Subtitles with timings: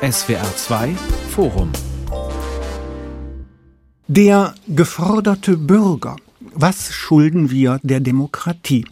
[0.00, 0.94] SWR 2
[1.30, 1.72] Forum
[4.06, 6.14] Der geforderte Bürger.
[6.54, 8.84] Was schulden wir der Demokratie?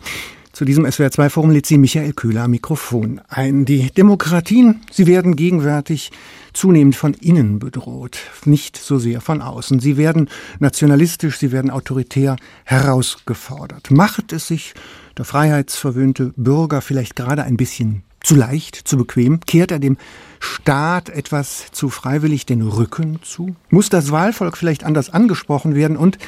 [0.50, 3.64] Zu diesem SWR2-Forum lädt sie Michael Köhler am Mikrofon ein.
[3.64, 6.10] Die Demokratien, sie werden gegenwärtig
[6.52, 9.78] zunehmend von innen bedroht, nicht so sehr von außen.
[9.78, 10.28] Sie werden
[10.58, 12.34] nationalistisch, sie werden autoritär
[12.64, 13.92] herausgefordert.
[13.92, 14.74] Macht es sich
[15.16, 19.40] der freiheitsverwöhnte Bürger vielleicht gerade ein bisschen zu leicht, zu bequem?
[19.40, 19.96] Kehrt er dem
[20.40, 23.54] Staat etwas zu freiwillig den Rücken zu?
[23.70, 25.96] Muss das Wahlvolk vielleicht anders angesprochen werden?
[25.96, 26.18] Und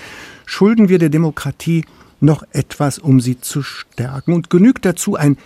[0.47, 1.85] schulden wir der Demokratie
[2.21, 4.33] noch etwas, um sie zu stärken.
[4.33, 5.37] Und genügt dazu ein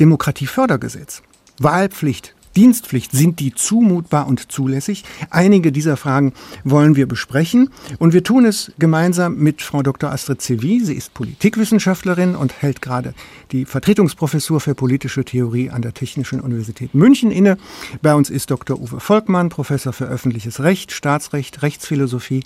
[0.00, 1.22] Demokratiefördergesetz.
[1.58, 5.04] Wahlpflicht, Dienstpflicht, sind die zumutbar und zulässig?
[5.30, 6.32] Einige dieser Fragen
[6.64, 10.10] wollen wir besprechen und wir tun es gemeinsam mit Frau Dr.
[10.10, 10.80] Astrid Sevi.
[10.84, 13.14] Sie ist Politikwissenschaftlerin und hält gerade
[13.52, 17.56] die Vertretungsprofessur für politische Theorie an der Technischen Universität München inne.
[18.02, 18.80] Bei uns ist Dr.
[18.80, 22.44] Uwe Volkmann, Professor für öffentliches Recht, Staatsrecht, Rechtsphilosophie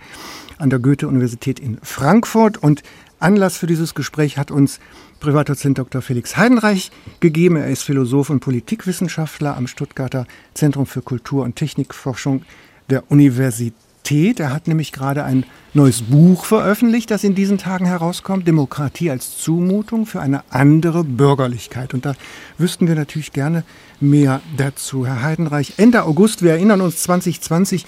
[0.59, 2.83] an der Goethe-Universität in Frankfurt und
[3.19, 4.79] Anlass für dieses Gespräch hat uns
[5.21, 6.03] Privatdozent Dr.
[6.03, 7.57] Felix Heidenreich gegeben.
[7.57, 12.43] Er ist Philosoph und Politikwissenschaftler am Stuttgarter Zentrum für Kultur- und Technikforschung
[12.91, 14.41] der Universität.
[14.41, 15.45] Er hat nämlich gerade ein
[15.75, 21.95] neues Buch veröffentlicht, das in diesen Tagen herauskommt, Demokratie als Zumutung für eine andere Bürgerlichkeit.
[21.95, 22.15] Und da
[22.59, 23.65] wüssten wir natürlich gerne
[24.01, 25.07] mehr dazu.
[25.07, 27.85] Herr Heidenreich, Ende August, wir erinnern uns 2020,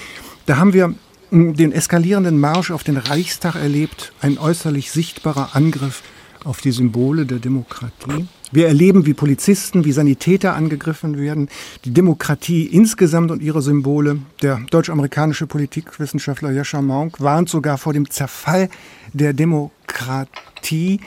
[0.47, 0.95] da haben wir
[1.31, 6.03] den eskalierenden Marsch auf den Reichstag erlebt, ein äußerlich sichtbarer Angriff
[6.45, 8.27] auf die Symbole der Demokratie.
[8.51, 11.49] Wir erleben, wie Polizisten, wie Sanitäter angegriffen werden,
[11.85, 14.21] die Demokratie insgesamt und ihre Symbole.
[14.41, 18.71] Der deutsch-amerikanische Politikwissenschaftler Jascha Monk warnt sogar vor dem Zerfall
[19.13, 21.01] der Demokratie.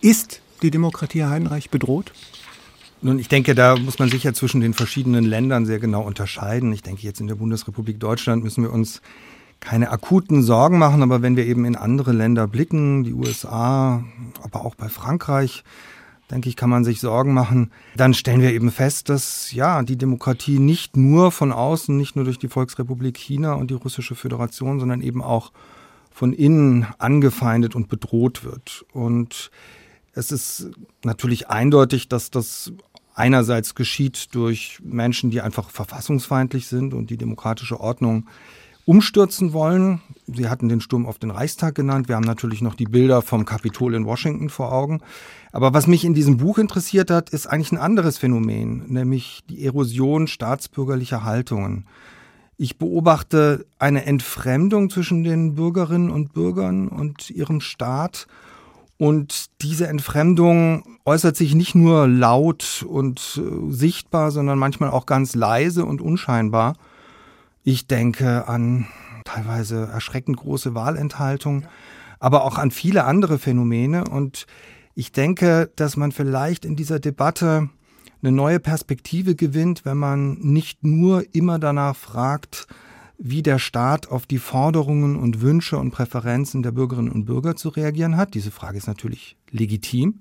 [0.00, 2.12] Ist die Demokratie, Herr Heinreich, bedroht?
[3.04, 6.72] Nun, ich denke, da muss man sicher zwischen den verschiedenen Ländern sehr genau unterscheiden.
[6.72, 9.02] Ich denke, jetzt in der Bundesrepublik Deutschland müssen wir uns
[9.62, 14.04] keine akuten Sorgen machen, aber wenn wir eben in andere Länder blicken, die USA,
[14.42, 15.62] aber auch bei Frankreich,
[16.30, 19.96] denke ich, kann man sich Sorgen machen, dann stellen wir eben fest, dass ja, die
[19.96, 24.80] Demokratie nicht nur von außen, nicht nur durch die Volksrepublik China und die russische Föderation,
[24.80, 25.52] sondern eben auch
[26.10, 28.84] von innen angefeindet und bedroht wird.
[28.92, 29.50] Und
[30.12, 30.70] es ist
[31.04, 32.72] natürlich eindeutig, dass das
[33.14, 38.26] einerseits geschieht durch Menschen, die einfach verfassungsfeindlich sind und die demokratische Ordnung
[38.84, 40.00] umstürzen wollen.
[40.26, 42.08] Sie hatten den Sturm auf den Reichstag genannt.
[42.08, 45.00] Wir haben natürlich noch die Bilder vom Kapitol in Washington vor Augen.
[45.52, 49.64] Aber was mich in diesem Buch interessiert hat, ist eigentlich ein anderes Phänomen, nämlich die
[49.64, 51.86] Erosion staatsbürgerlicher Haltungen.
[52.56, 58.26] Ich beobachte eine Entfremdung zwischen den Bürgerinnen und Bürgern und ihrem Staat.
[58.98, 65.34] Und diese Entfremdung äußert sich nicht nur laut und äh, sichtbar, sondern manchmal auch ganz
[65.34, 66.74] leise und unscheinbar.
[67.64, 68.86] Ich denke an
[69.24, 71.64] teilweise erschreckend große Wahlenthaltung,
[72.18, 74.04] aber auch an viele andere Phänomene.
[74.04, 74.46] Und
[74.94, 77.68] ich denke, dass man vielleicht in dieser Debatte
[78.20, 82.66] eine neue Perspektive gewinnt, wenn man nicht nur immer danach fragt,
[83.18, 87.68] wie der Staat auf die Forderungen und Wünsche und Präferenzen der Bürgerinnen und Bürger zu
[87.68, 88.34] reagieren hat.
[88.34, 90.20] Diese Frage ist natürlich legitim.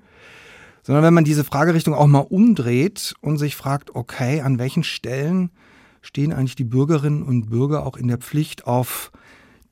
[0.84, 5.52] Sondern wenn man diese Fragerichtung auch mal umdreht und sich fragt, okay, an welchen Stellen
[6.01, 9.12] stehen eigentlich die Bürgerinnen und Bürger auch in der Pflicht auf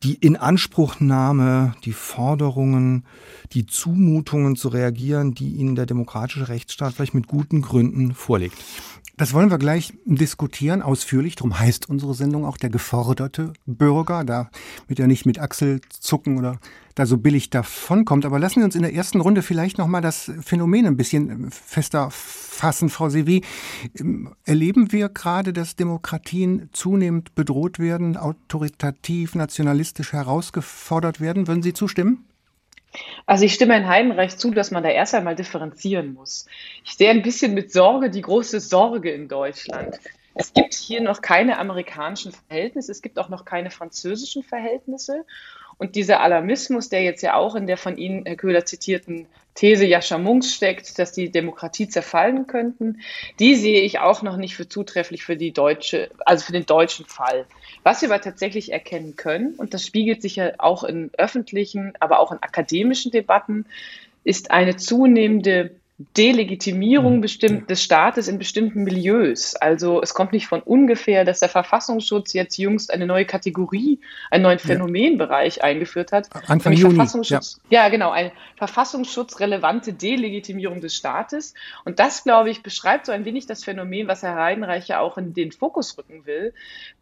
[0.04, 3.06] die Inanspruchnahme, die Forderungen,
[3.52, 8.58] die Zumutungen zu reagieren, die ihnen der demokratische Rechtsstaat vielleicht mit guten Gründen vorlegt.
[9.20, 11.36] Das wollen wir gleich diskutieren, ausführlich.
[11.36, 16.58] Darum heißt unsere Sendung auch der geforderte Bürger, damit er nicht mit Achselzucken oder
[16.96, 18.26] da so billig davonkommt.
[18.26, 22.08] Aber lassen wir uns in der ersten Runde vielleicht nochmal das Phänomen ein bisschen fester
[22.12, 23.44] fassen, Frau Sevi.
[24.46, 31.46] Erleben wir gerade, dass Demokratien zunehmend bedroht werden, autoritativ, nationalistisch herausgefordert werden?
[31.46, 32.24] Würden Sie zustimmen?
[33.26, 36.48] Also ich stimme Herrn Heidenreich zu, dass man da erst einmal differenzieren muss.
[36.84, 40.00] Ich sehe ein bisschen mit Sorge die große Sorge in Deutschland.
[40.36, 45.26] Es gibt hier noch keine amerikanischen Verhältnisse, es gibt auch noch keine französischen Verhältnisse.
[45.80, 49.86] Und dieser Alarmismus, der jetzt ja auch in der von Ihnen, Herr Köhler, zitierten These
[49.86, 53.00] Jascha Munks steckt, dass die Demokratie zerfallen könnten,
[53.40, 57.06] die sehe ich auch noch nicht für zutrefflich für die deutsche, also für den deutschen
[57.06, 57.46] Fall.
[57.84, 62.20] Was wir aber tatsächlich erkennen können, und das spiegelt sich ja auch in öffentlichen, aber
[62.20, 63.66] auch in akademischen Debatten,
[64.26, 65.72] ist eine zunehmende
[66.16, 67.22] Delegitimierung mhm.
[67.22, 69.56] bestimmt, des Staates in bestimmten Milieus.
[69.56, 74.00] Also es kommt nicht von ungefähr, dass der Verfassungsschutz jetzt jüngst eine neue Kategorie,
[74.32, 75.64] einen neuen Phänomenbereich ja.
[75.64, 76.30] eingeführt hat.
[76.48, 76.96] Anfang Juni.
[76.96, 77.84] Verfassungsschutz, ja.
[77.84, 81.54] ja, genau, eine verfassungsschutzrelevante Delegitimierung des Staates.
[81.84, 85.18] Und das, glaube ich, beschreibt so ein wenig das Phänomen, was Herr Heidenreich ja auch
[85.18, 86.54] in den Fokus rücken will,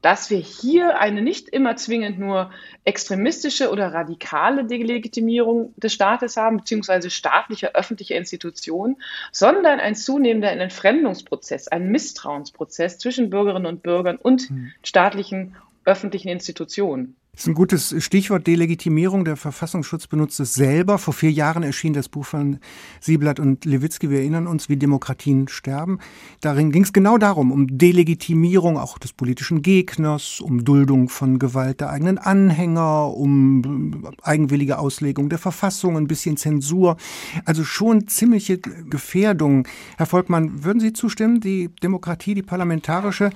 [0.01, 2.49] dass wir hier eine nicht immer zwingend nur
[2.83, 8.95] extremistische oder radikale Delegitimierung des Staates haben, beziehungsweise staatliche, öffentliche Institutionen, Diskussion,
[9.31, 14.71] sondern ein zunehmender Entfremdungsprozess, ein Misstrauensprozess zwischen Bürgerinnen und Bürgern und hm.
[14.83, 15.55] staatlichen
[15.85, 17.15] öffentlichen Institutionen.
[17.37, 19.23] Das ist ein gutes Stichwort Delegitimierung.
[19.23, 20.97] Der Verfassungsschutz benutzt es selber.
[20.97, 22.57] Vor vier Jahren erschien das Buch von
[22.99, 24.09] Sieblatt und Lewitzki.
[24.09, 25.99] Wir erinnern uns, wie Demokratien sterben.
[26.41, 31.79] Darin ging es genau darum, um Delegitimierung auch des politischen Gegners, um Duldung von Gewalt
[31.79, 36.97] der eigenen Anhänger, um eigenwillige Auslegung der Verfassung, ein bisschen Zensur.
[37.45, 39.67] Also schon ziemliche Gefährdung.
[39.97, 43.29] Herr Volkmann, würden Sie zustimmen, die Demokratie, die parlamentarische,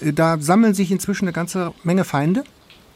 [0.00, 2.42] äh, da sammeln sich inzwischen eine ganze Menge Feinde?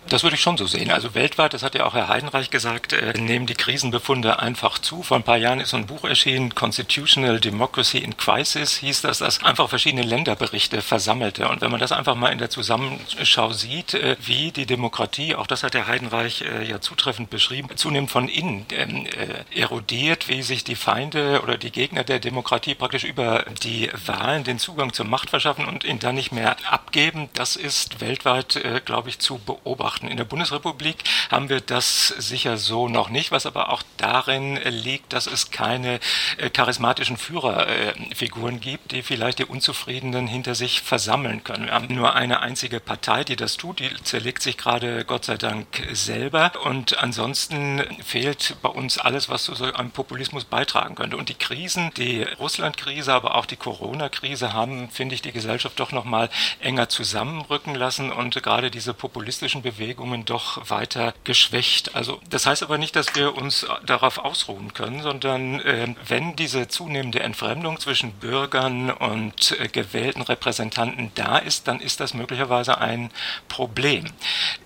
[0.09, 0.91] Das würde ich schon so sehen.
[0.91, 5.03] Also weltweit, das hat ja auch Herr Heidenreich gesagt, äh, nehmen die Krisenbefunde einfach zu.
[5.03, 9.19] Vor ein paar Jahren ist so ein Buch erschienen, Constitutional Democracy in Crisis, hieß das,
[9.19, 11.49] das einfach verschiedene Länderberichte versammelte.
[11.49, 15.47] Und wenn man das einfach mal in der Zusammenschau sieht, äh, wie die Demokratie, auch
[15.47, 20.43] das hat Herr Heidenreich äh, ja zutreffend beschrieben, zunehmend von innen ähm, äh, erodiert, wie
[20.43, 25.05] sich die Feinde oder die Gegner der Demokratie praktisch über die Wahlen den Zugang zur
[25.05, 29.39] Macht verschaffen und ihn dann nicht mehr abgeben, das ist weltweit, äh, glaube ich, zu
[29.39, 30.09] beobachten beobachten.
[30.09, 30.97] In der Bundesrepublik
[31.31, 36.01] haben wir das sicher so noch nicht, was aber auch darin liegt, dass es keine
[36.39, 41.67] äh, charismatischen Führerfiguren gibt, die vielleicht die Unzufriedenen hinter sich versammeln können.
[41.67, 45.37] Wir haben nur eine einzige Partei, die das tut, die zerlegt sich gerade Gott sei
[45.37, 51.17] Dank selber und ansonsten fehlt bei uns alles, was zu so einem Populismus beitragen könnte.
[51.17, 55.93] Und die Krisen, die Russland-Krise, aber auch die Corona-Krise haben, finde ich, die Gesellschaft doch
[55.93, 56.29] noch mal
[56.61, 61.95] enger zusammenrücken lassen und gerade diese populistischen Bewegungen Bewegungen doch weiter geschwächt.
[61.95, 66.69] Also das heißt aber nicht, dass wir uns darauf ausruhen können, sondern äh, wenn diese
[66.69, 73.11] zunehmende Entfremdung zwischen Bürgern und äh, gewählten Repräsentanten da ist, dann ist das möglicherweise ein
[73.49, 74.05] Problem.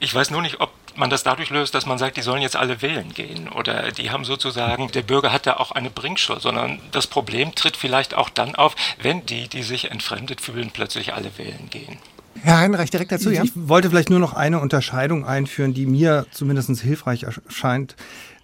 [0.01, 2.57] Ich weiß nur nicht, ob man das dadurch löst, dass man sagt, die sollen jetzt
[2.57, 6.81] alle wählen gehen oder die haben sozusagen, der Bürger hat da auch eine Bringschuld, sondern
[6.91, 11.39] das Problem tritt vielleicht auch dann auf, wenn die, die sich entfremdet fühlen, plötzlich alle
[11.39, 11.99] wählen gehen.
[12.41, 13.43] Herr Heinrich, direkt dazu, ja?
[13.45, 17.97] Ich wollte vielleicht nur noch eine Unterscheidung einführen, die mir zumindest hilfreich erscheint,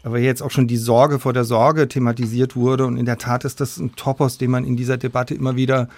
[0.02, 2.86] aber jetzt auch schon die Sorge vor der Sorge thematisiert wurde.
[2.86, 5.88] Und in der Tat ist das ein Topos, den man in dieser Debatte immer wieder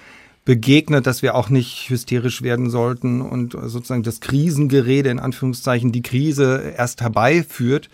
[0.45, 6.03] begegnet, dass wir auch nicht hysterisch werden sollten und sozusagen das Krisengerede in Anführungszeichen die
[6.03, 7.91] Krise erst herbeiführt.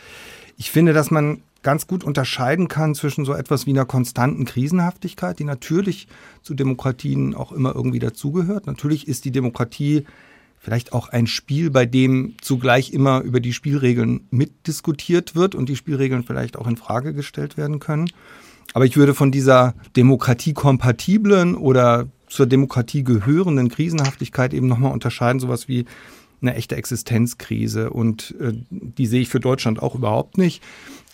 [0.57, 5.41] Ich finde, dass man ganz gut unterscheiden kann zwischen so etwas wie einer konstanten Krisenhaftigkeit,
[5.41, 6.07] die natürlich
[6.41, 8.69] zu Demokratien auch immer irgendwie dazugehört.
[8.69, 10.05] Natürlich ist die Demokratie
[10.61, 15.75] vielleicht auch ein Spiel, bei dem zugleich immer über die Spielregeln mitdiskutiert wird und die
[15.75, 18.13] Spielregeln vielleicht auch in Frage gestellt werden können.
[18.73, 25.67] Aber ich würde von dieser demokratiekompatiblen oder zur Demokratie gehörenden Krisenhaftigkeit eben nochmal unterscheiden, sowas
[25.67, 25.85] wie
[26.41, 27.91] eine echte Existenzkrise.
[27.91, 30.63] Und äh, die sehe ich für Deutschland auch überhaupt nicht.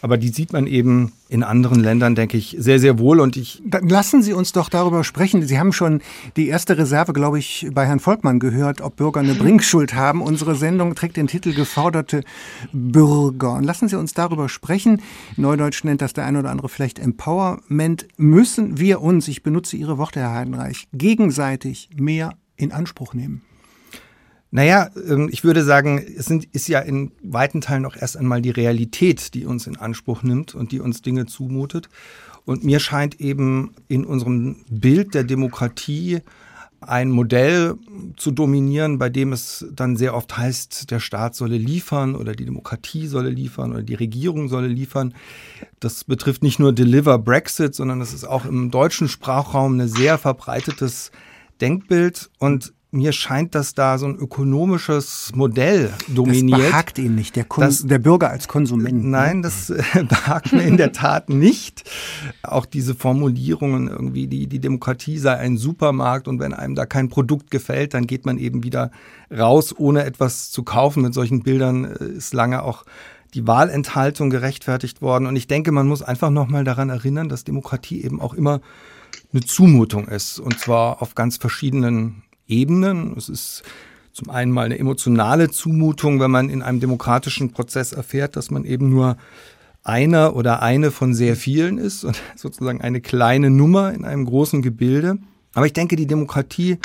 [0.03, 3.21] Aber die sieht man eben in anderen Ländern, denke ich, sehr, sehr wohl.
[3.21, 3.63] Und ich.
[3.65, 5.47] Dann lassen Sie uns doch darüber sprechen.
[5.47, 6.03] Sie haben schon
[6.37, 10.21] die erste Reserve, glaube ich, bei Herrn Volkmann gehört, ob Bürger eine Bringschuld haben.
[10.21, 12.25] Unsere Sendung trägt den Titel Geforderte
[12.73, 13.55] Bürger.
[13.55, 15.01] Und lassen Sie uns darüber sprechen.
[15.37, 18.09] Neudeutsch nennt das der eine oder andere vielleicht Empowerment.
[18.17, 23.43] Müssen wir uns, ich benutze Ihre Worte, Herr Heidenreich, gegenseitig mehr in Anspruch nehmen?
[24.55, 28.43] Naja, ähm, ich würde sagen, es sind, ist ja in weiten Teilen auch erst einmal
[28.43, 31.89] die Realität, die uns in Anspruch nimmt und die uns Dinge zumutet.
[32.45, 36.21] Und mir scheint eben in unserem Bild der Demokratie
[36.81, 37.77] ein Modell
[38.17, 42.45] zu dominieren, bei dem es dann sehr oft heißt, der Staat solle liefern oder die
[42.45, 45.15] Demokratie solle liefern oder die Regierung solle liefern.
[45.81, 50.19] Das betrifft nicht nur Deliver Brexit, sondern das ist auch im deutschen Sprachraum ein sehr
[50.19, 51.11] verbreitetes
[51.61, 52.31] Denkbild.
[52.39, 56.61] Und mir scheint, dass da so ein ökonomisches Modell dominiert.
[56.61, 59.05] Das behagt Ihnen nicht, der, das, der Bürger als Konsument.
[59.05, 59.11] Ne?
[59.11, 61.89] Nein, das äh, behagt mir in der Tat nicht.
[62.43, 67.09] Auch diese Formulierungen irgendwie, die, die Demokratie sei ein Supermarkt und wenn einem da kein
[67.09, 68.91] Produkt gefällt, dann geht man eben wieder
[69.35, 71.03] raus, ohne etwas zu kaufen.
[71.03, 72.85] Mit solchen Bildern äh, ist lange auch
[73.33, 75.25] die Wahlenthaltung gerechtfertigt worden.
[75.25, 78.61] Und ich denke, man muss einfach nochmal daran erinnern, dass Demokratie eben auch immer
[79.33, 80.39] eine Zumutung ist.
[80.39, 83.17] Und zwar auf ganz verschiedenen Ebenen.
[83.17, 83.63] Es ist
[84.13, 88.65] zum einen mal eine emotionale Zumutung, wenn man in einem demokratischen Prozess erfährt, dass man
[88.65, 89.17] eben nur
[89.85, 94.63] einer oder eine von sehr vielen ist und sozusagen eine kleine Nummer in einem großen
[94.63, 95.19] Gebilde.
[95.55, 96.79] Aber ich denke, die Demokratie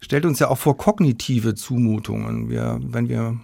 [0.00, 2.48] stellt uns ja auch vor kognitive Zumutungen.
[2.48, 3.38] Wir, wenn wir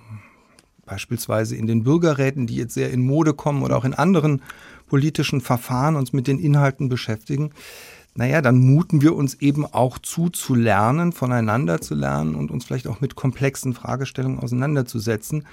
[0.87, 4.43] beispielsweise in den Bürgerräten, die jetzt sehr in Mode kommen oder auch in anderen
[4.87, 7.51] politischen Verfahren uns mit den Inhalten beschäftigen,
[8.17, 12.65] naja, dann muten wir uns eben auch zu, zu lernen, voneinander zu lernen und uns
[12.65, 15.45] vielleicht auch mit komplexen Fragestellungen auseinanderzusetzen.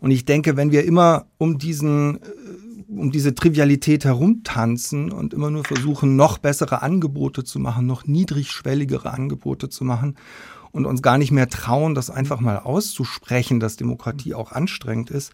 [0.00, 2.20] Und ich denke, wenn wir immer um diesen, äh,
[2.88, 9.12] um diese Trivialität herumtanzen und immer nur versuchen, noch bessere Angebote zu machen, noch niedrigschwelligere
[9.12, 10.16] Angebote zu machen
[10.72, 15.32] und uns gar nicht mehr trauen, das einfach mal auszusprechen, dass Demokratie auch anstrengend ist,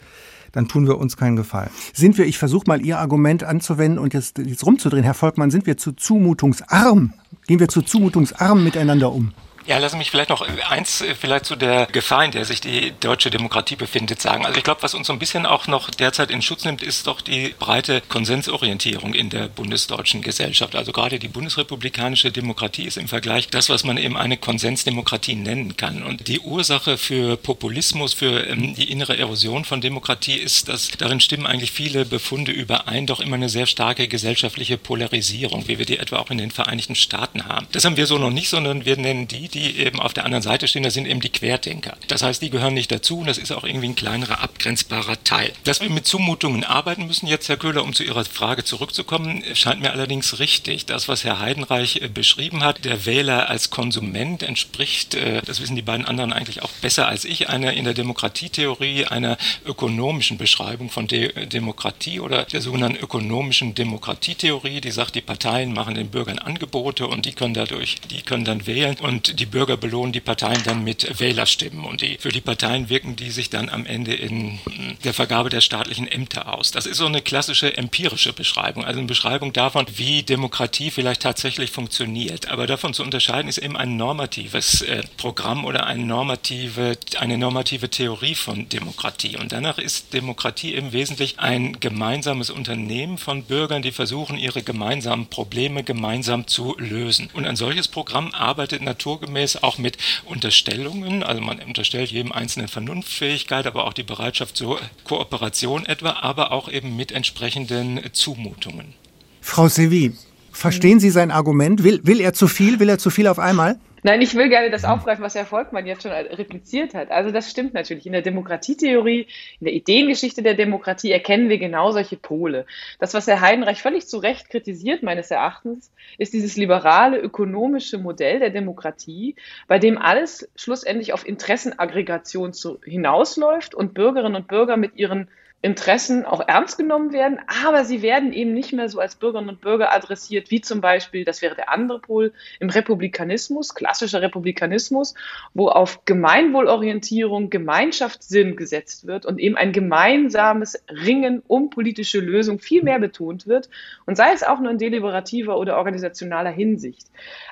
[0.53, 1.71] dann tun wir uns keinen Gefallen.
[1.93, 5.67] Sind wir, ich versuche mal Ihr Argument anzuwenden und jetzt, jetzt rumzudrehen, Herr Volkmann, sind
[5.67, 7.13] wir zu zumutungsarm?
[7.47, 9.33] Gehen wir zu zumutungsarm miteinander um?
[9.67, 12.93] Ja, lass mich vielleicht noch eins äh, vielleicht zu der Gefahr, in der sich die
[13.01, 14.47] deutsche Demokratie befindet, sagen.
[14.47, 17.09] Also ich glaube, was uns so ein bisschen auch noch derzeit in Schutz nimmt, ist
[17.09, 20.77] doch die breite Konsensorientierung in der bundesdeutschen Gesellschaft.
[20.77, 25.77] Also gerade die bundesrepublikanische Demokratie ist im Vergleich das, was man eben eine Konsensdemokratie nennen
[25.77, 26.05] kann.
[26.05, 31.19] Und die Ursache für Populismus, für ähm, die innere Erosion von Demokratie ist, dass darin
[31.19, 35.99] stimmen eigentlich viele Befunde überein, doch immer eine sehr starke gesellschaftliche Polarisierung, wie wir die
[35.99, 37.67] etwa auch in den Vereinigten Staaten haben.
[37.73, 40.43] Das haben wir so noch nicht, sondern wir nennen die, die eben auf der anderen
[40.43, 41.97] Seite stehen, das sind eben die Querdenker.
[42.09, 45.53] Das heißt, die gehören nicht dazu und das ist auch irgendwie ein kleinerer abgrenzbarer Teil.
[45.65, 49.81] Dass wir mit Zumutungen arbeiten müssen, jetzt Herr Köhler, um zu Ihrer Frage zurückzukommen, scheint
[49.81, 50.85] mir allerdings richtig.
[50.85, 55.75] Das, was Herr Heidenreich äh, beschrieben hat, der Wähler als Konsument entspricht, äh, das wissen
[55.75, 60.91] die beiden anderen eigentlich auch besser als ich, einer in der Demokratietheorie einer ökonomischen Beschreibung
[60.91, 66.39] von De Demokratie oder der sogenannten ökonomischen Demokratietheorie, die sagt, die Parteien machen den Bürgern
[66.39, 70.21] Angebote und die können dadurch, die können dann wählen und die die Bürger belohnen die
[70.21, 74.13] Parteien dann mit Wählerstimmen und die, für die Parteien wirken die sich dann am Ende
[74.13, 74.59] in
[75.05, 76.73] der Vergabe der staatlichen Ämter aus.
[76.73, 81.71] Das ist so eine klassische empirische Beschreibung, also eine Beschreibung davon, wie Demokratie vielleicht tatsächlich
[81.71, 82.51] funktioniert.
[82.51, 87.89] Aber davon zu unterscheiden ist eben ein normatives äh, Programm oder eine normative, eine normative
[87.89, 89.37] Theorie von Demokratie.
[89.37, 95.27] Und danach ist Demokratie im Wesentlichen ein gemeinsames Unternehmen von Bürgern, die versuchen, ihre gemeinsamen
[95.27, 97.31] Probleme gemeinsam zu lösen.
[97.33, 101.23] Und ein solches Programm arbeitet naturgemäß naturgemäß auch mit Unterstellungen.
[101.23, 106.69] Also man unterstellt jedem einzelnen Vernunftfähigkeit, aber auch die Bereitschaft zur Kooperation etwa, aber auch
[106.71, 108.95] eben mit entsprechenden Zumutungen.
[109.41, 110.13] Frau Sevi,
[110.53, 111.85] verstehen Sie sein Argument?
[111.85, 112.81] Will, will er zu viel?
[112.81, 113.79] Will er zu viel auf einmal?
[114.03, 117.11] Nein, ich will gerne das aufgreifen, was Herr Volkmann jetzt schon repliziert hat.
[117.11, 118.07] Also das stimmt natürlich.
[118.07, 119.27] In der Demokratietheorie,
[119.61, 122.67] in der Ideengeschichte der Demokratie erkennen wir genau solche Pole.
[122.99, 128.39] Das, was Herr Heidenreich völlig zu Recht kritisiert, meines Erachtens, ist dieses liberale ökonomische Modell
[128.39, 129.35] der Demokratie,
[129.67, 135.29] bei dem alles schlussendlich auf Interessenaggregation zu, hinausläuft und Bürgerinnen und Bürger mit ihren
[135.67, 139.61] Interessen auch ernst genommen werden, aber sie werden eben nicht mehr so als Bürgerinnen und
[139.61, 145.15] Bürger adressiert, wie zum Beispiel, das wäre der andere Pol, im Republikanismus, klassischer Republikanismus,
[145.55, 152.85] wo auf Gemeinwohlorientierung, Gemeinschaftssinn gesetzt wird und eben ein gemeinsames Ringen um politische Lösung viel
[152.85, 153.69] mehr betont wird
[154.07, 157.09] und sei es auch nur in deliberativer oder organisationaler Hinsicht.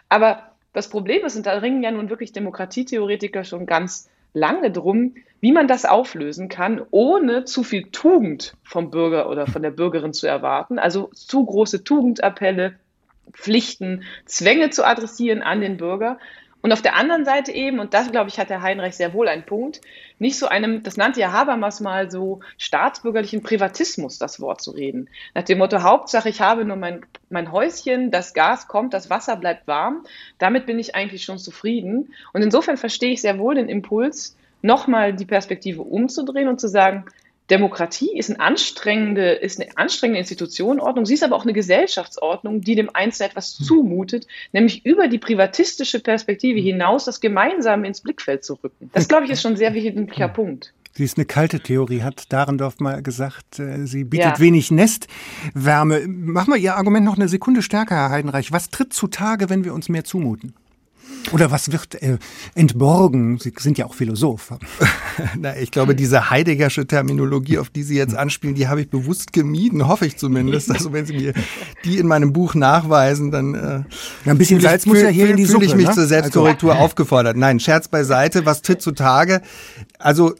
[0.08, 5.14] Aber das Problem ist, und da ringen ja nun wirklich Demokratietheoretiker schon ganz lange drum,
[5.40, 10.12] wie man das auflösen kann, ohne zu viel Tugend vom Bürger oder von der Bürgerin
[10.12, 10.78] zu erwarten.
[10.78, 12.78] Also zu große Tugendappelle,
[13.32, 16.18] Pflichten, Zwänge zu adressieren an den Bürger.
[16.64, 19.28] Und auf der anderen Seite eben, und das glaube ich, hat der Heinrich sehr wohl
[19.28, 19.82] einen Punkt,
[20.18, 25.10] nicht so einem, das nannte ja Habermas mal so staatsbürgerlichen Privatismus, das Wort zu reden.
[25.34, 29.36] Nach dem Motto, Hauptsache, ich habe nur mein, mein Häuschen, das Gas kommt, das Wasser
[29.36, 30.06] bleibt warm.
[30.38, 32.14] Damit bin ich eigentlich schon zufrieden.
[32.32, 37.04] Und insofern verstehe ich sehr wohl den Impuls, nochmal die Perspektive umzudrehen und zu sagen,
[37.50, 42.74] Demokratie ist, eine anstrengende, ist eine anstrengende Institutionenordnung, sie ist aber auch eine Gesellschaftsordnung, die
[42.74, 43.66] dem Einzelnen etwas hm.
[43.66, 46.64] zumutet, nämlich über die privatistische Perspektive hm.
[46.64, 48.90] hinaus das Gemeinsame ins Blickfeld zu rücken.
[48.92, 50.72] Das, glaube ich, ist schon ein sehr wichtiger Punkt.
[50.96, 53.58] Sie ist eine kalte Theorie, hat Dahrendorf mal gesagt.
[53.58, 54.38] Äh, sie bietet ja.
[54.38, 56.06] wenig Nestwärme.
[56.06, 58.52] Machen wir Ihr Argument noch eine Sekunde stärker, Herr Heidenreich.
[58.52, 60.54] Was tritt zutage, wenn wir uns mehr zumuten?
[61.32, 62.18] Oder was wird äh,
[62.54, 63.38] entborgen?
[63.38, 64.54] Sie sind ja auch Philosoph.
[65.38, 69.32] Na, ich glaube, diese Heideggersche Terminologie, auf die Sie jetzt anspielen, die habe ich bewusst
[69.32, 70.70] gemieden, hoffe ich zumindest.
[70.70, 71.32] Also wenn Sie mir
[71.84, 73.84] die in meinem Buch nachweisen, dann äh, ja,
[74.26, 75.94] ein bisschen Salz muss ja hier in die Suppe, fühle ich mich ne?
[75.94, 76.84] zur Selbstkorrektur also.
[76.84, 77.36] aufgefordert.
[77.36, 78.44] Nein, Scherz beiseite.
[78.44, 79.40] Was tritt zutage?
[79.98, 80.34] Also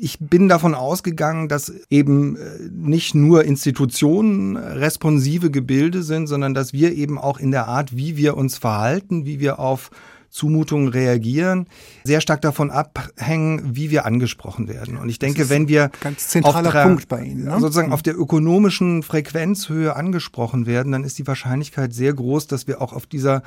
[0.00, 6.72] ich bin davon ausgegangen, dass eben äh, nicht nur Institutionen responsive Gebilde sind, sondern dass
[6.72, 9.90] wir eben auch in der Art, wie wir uns verhalten, wie wir auf
[10.30, 11.66] Zumutungen reagieren,
[12.04, 14.96] sehr stark davon abhängen, wie wir angesprochen werden.
[14.96, 17.58] Und ich denke, wenn wir ganz zentraler der, Punkt bei Ihnen, ne?
[17.58, 22.80] sozusagen auf der ökonomischen Frequenzhöhe angesprochen werden, dann ist die Wahrscheinlichkeit sehr groß, dass wir
[22.80, 23.42] auch auf dieser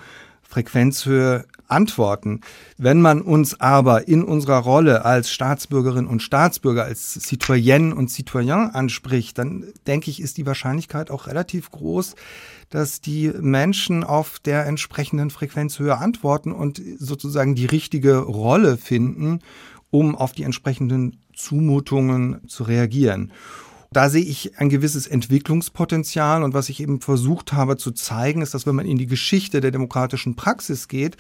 [0.54, 2.42] Frequenzhöhe antworten.
[2.78, 8.70] Wenn man uns aber in unserer Rolle als Staatsbürgerin und Staatsbürger, als Citoyenne und Citoyen
[8.70, 12.16] anspricht, dann denke ich, ist die Wahrscheinlichkeit auch relativ groß,
[12.70, 19.40] dass die Menschen auf der entsprechenden Frequenzhöhe antworten und sozusagen die richtige Rolle finden,
[19.90, 23.32] um auf die entsprechenden Zumutungen zu reagieren.
[23.94, 28.56] Da sehe ich ein gewisses Entwicklungspotenzial und was ich eben versucht habe zu zeigen, ist,
[28.56, 31.16] dass wenn man in die Geschichte der demokratischen Praxis geht,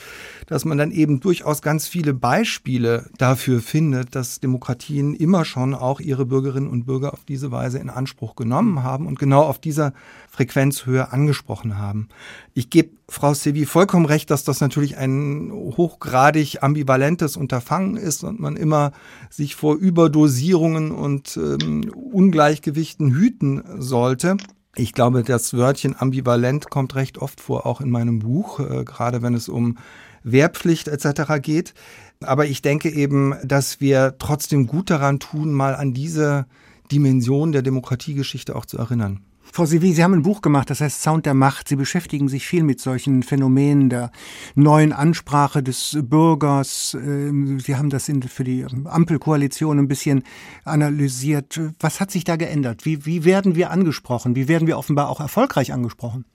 [0.48, 6.00] dass man dann eben durchaus ganz viele Beispiele dafür findet, dass Demokratien immer schon auch
[6.00, 9.94] ihre Bürgerinnen und Bürger auf diese Weise in Anspruch genommen haben und genau auf dieser
[10.30, 12.10] Frequenzhöhe angesprochen haben.
[12.56, 18.40] Ich gebe Frau Sevi vollkommen recht, dass das natürlich ein hochgradig ambivalentes Unterfangen ist und
[18.40, 18.92] man immer
[19.30, 24.38] sich vor Überdosierungen und ähm, Ungleichgewichten hüten sollte.
[24.76, 29.22] Ich glaube, das Wörtchen ambivalent kommt recht oft vor, auch in meinem Buch, äh, gerade
[29.22, 29.78] wenn es um
[30.24, 31.42] Wehrpflicht etc.
[31.42, 31.74] geht.
[32.22, 36.46] Aber ich denke eben, dass wir trotzdem gut daran tun, mal an diese
[36.92, 39.20] Dimension der Demokratiegeschichte auch zu erinnern.
[39.52, 41.68] Frau Sivi, Sie haben ein Buch gemacht, das heißt Sound der Macht.
[41.68, 44.12] Sie beschäftigen sich viel mit solchen Phänomenen der
[44.56, 46.96] neuen Ansprache des Bürgers.
[46.96, 50.24] Ähm, Sie haben das für die Ampelkoalition ein bisschen
[50.66, 51.60] analysiert.
[51.80, 52.86] Was hat sich da geändert?
[52.86, 54.36] Wie, wie werden wir angesprochen?
[54.36, 56.26] Wie werden wir offenbar auch erfolgreich angesprochen?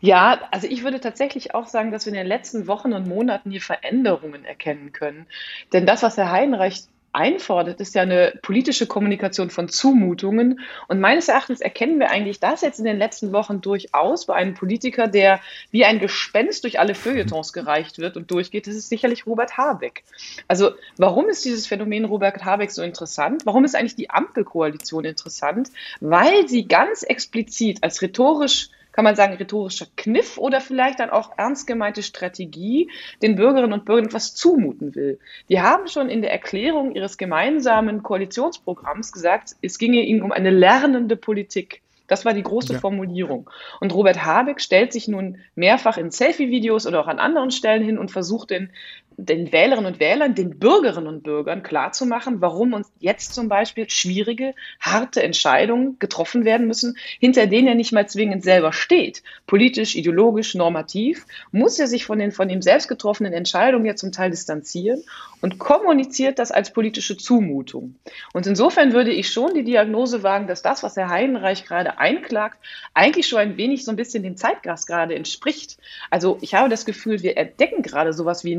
[0.00, 3.50] Ja, also ich würde tatsächlich auch sagen, dass wir in den letzten Wochen und Monaten
[3.50, 5.26] hier Veränderungen erkennen können.
[5.72, 10.60] Denn das, was Herr Heidenreich einfordert, ist ja eine politische Kommunikation von Zumutungen.
[10.88, 14.54] Und meines Erachtens erkennen wir eigentlich das jetzt in den letzten Wochen durchaus bei einem
[14.54, 18.66] Politiker, der wie ein Gespenst durch alle Feuilletons gereicht wird und durchgeht.
[18.66, 20.04] Das ist sicherlich Robert Habeck.
[20.46, 23.46] Also warum ist dieses Phänomen Robert Habeck so interessant?
[23.46, 25.70] Warum ist eigentlich die Ampelkoalition interessant?
[26.00, 31.30] Weil sie ganz explizit als rhetorisch kann man sagen, rhetorischer Kniff oder vielleicht dann auch
[31.36, 32.90] ernst gemeinte Strategie
[33.22, 35.20] den Bürgerinnen und Bürgern etwas zumuten will.
[35.48, 40.50] Die haben schon in der Erklärung ihres gemeinsamen Koalitionsprogramms gesagt, es ginge ihnen um eine
[40.50, 41.80] lernende Politik.
[42.08, 42.80] Das war die große ja.
[42.80, 43.48] Formulierung.
[43.78, 47.98] Und Robert Habeck stellt sich nun mehrfach in Selfie-Videos oder auch an anderen Stellen hin
[47.98, 48.72] und versucht den
[49.20, 54.54] den Wählerinnen und Wählern, den Bürgerinnen und Bürgern klarzumachen, warum uns jetzt zum Beispiel schwierige,
[54.78, 59.24] harte Entscheidungen getroffen werden müssen, hinter denen er nicht mal zwingend selber steht.
[59.48, 64.12] Politisch, ideologisch, normativ muss er sich von den von ihm selbst getroffenen Entscheidungen ja zum
[64.12, 65.02] Teil distanzieren
[65.40, 67.96] und kommuniziert das als politische Zumutung.
[68.32, 72.58] Und insofern würde ich schon die Diagnose wagen, dass das, was Herr Heidenreich gerade einklagt,
[72.94, 75.78] eigentlich schon ein wenig so ein bisschen dem Zeitgeist gerade entspricht.
[76.08, 78.54] Also ich habe das Gefühl, wir entdecken gerade sowas wie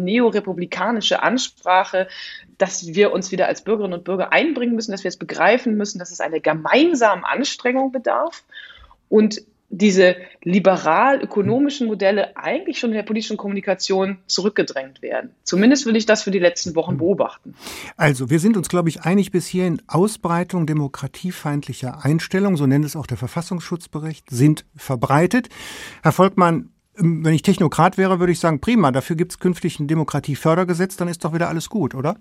[0.49, 2.07] neorepublikanische Ansprache,
[2.57, 5.99] dass wir uns wieder als Bürgerinnen und Bürger einbringen müssen, dass wir es begreifen müssen,
[5.99, 8.43] dass es eine gemeinsame Anstrengung bedarf.
[9.07, 15.29] Und diese liberal-ökonomischen Modelle eigentlich schon in der politischen Kommunikation zurückgedrängt werden.
[15.43, 17.53] Zumindest will ich das für die letzten Wochen beobachten.
[17.95, 19.79] Also, wir sind uns, glaube ich, einig bis hierhin.
[19.85, 25.49] Ausbreitung demokratiefeindlicher Einstellungen, so nennt es auch der Verfassungsschutzbericht, sind verbreitet.
[26.01, 29.87] Herr Volkmann, wenn ich Technokrat wäre, würde ich sagen, prima, dafür gibt es künftig ein
[29.87, 32.17] Demokratiefördergesetz, dann ist doch wieder alles gut, oder?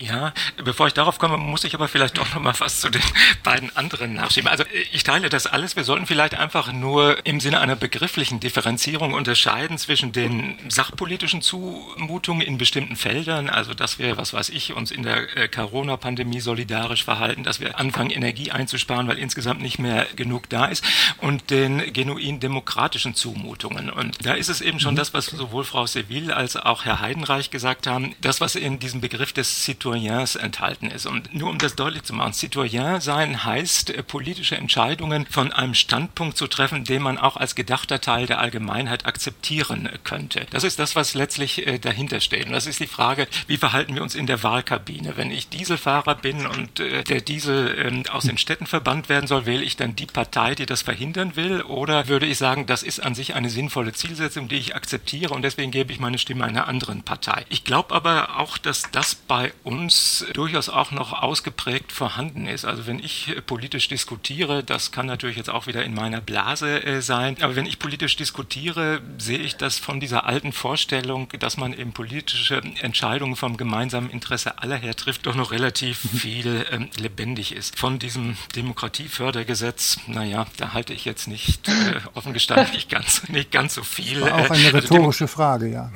[0.00, 0.32] Ja,
[0.62, 3.02] bevor ich darauf komme, muss ich aber vielleicht doch noch mal was zu den
[3.42, 4.48] beiden anderen nachschieben.
[4.48, 5.74] Also ich teile das alles.
[5.74, 12.42] Wir sollten vielleicht einfach nur im Sinne einer begrifflichen Differenzierung unterscheiden zwischen den sachpolitischen Zumutungen
[12.42, 17.02] in bestimmten Feldern, also dass wir, was weiß ich, uns in der äh, Corona-Pandemie solidarisch
[17.02, 20.84] verhalten, dass wir anfangen, Energie einzusparen, weil insgesamt nicht mehr genug da ist,
[21.18, 23.90] und den genuin demokratischen Zumutungen.
[23.90, 24.98] Und da ist es eben schon mhm.
[24.98, 29.00] das, was sowohl Frau Seville als auch Herr Heidenreich gesagt haben, das, was in diesem
[29.00, 31.06] Begriff des Situation Citoyens enthalten ist.
[31.06, 35.74] Und nur um das deutlich zu machen, Citoyen sein heißt, äh, politische Entscheidungen von einem
[35.74, 40.46] Standpunkt zu treffen, den man auch als gedachter Teil der Allgemeinheit akzeptieren könnte.
[40.50, 42.46] Das ist das, was letztlich äh, dahinter steht.
[42.46, 45.16] Und das ist die Frage, wie verhalten wir uns in der Wahlkabine?
[45.16, 49.46] Wenn ich Dieselfahrer bin und äh, der Diesel ähm, aus den Städten verbannt werden soll,
[49.46, 51.62] wähle ich dann die Partei, die das verhindern will?
[51.62, 55.42] Oder würde ich sagen, das ist an sich eine sinnvolle Zielsetzung, die ich akzeptiere und
[55.42, 57.46] deswegen gebe ich meine Stimme einer anderen Partei?
[57.48, 62.64] Ich glaube aber auch, dass das bei uns uns durchaus auch noch ausgeprägt vorhanden ist.
[62.64, 67.00] Also wenn ich politisch diskutiere, das kann natürlich jetzt auch wieder in meiner Blase äh,
[67.00, 71.72] sein, aber wenn ich politisch diskutiere, sehe ich das von dieser alten Vorstellung, dass man
[71.72, 76.18] eben politische Entscheidungen vom gemeinsamen Interesse aller her trifft, doch noch relativ mhm.
[76.18, 77.78] viel ähm, lebendig ist.
[77.78, 81.72] Von diesem Demokratiefördergesetz, naja, da halte ich jetzt nicht, äh,
[82.14, 84.20] offen gestanden, nicht ganz, nicht ganz so viel.
[84.20, 85.92] War auch eine äh, also rhetorische also Frage, ja.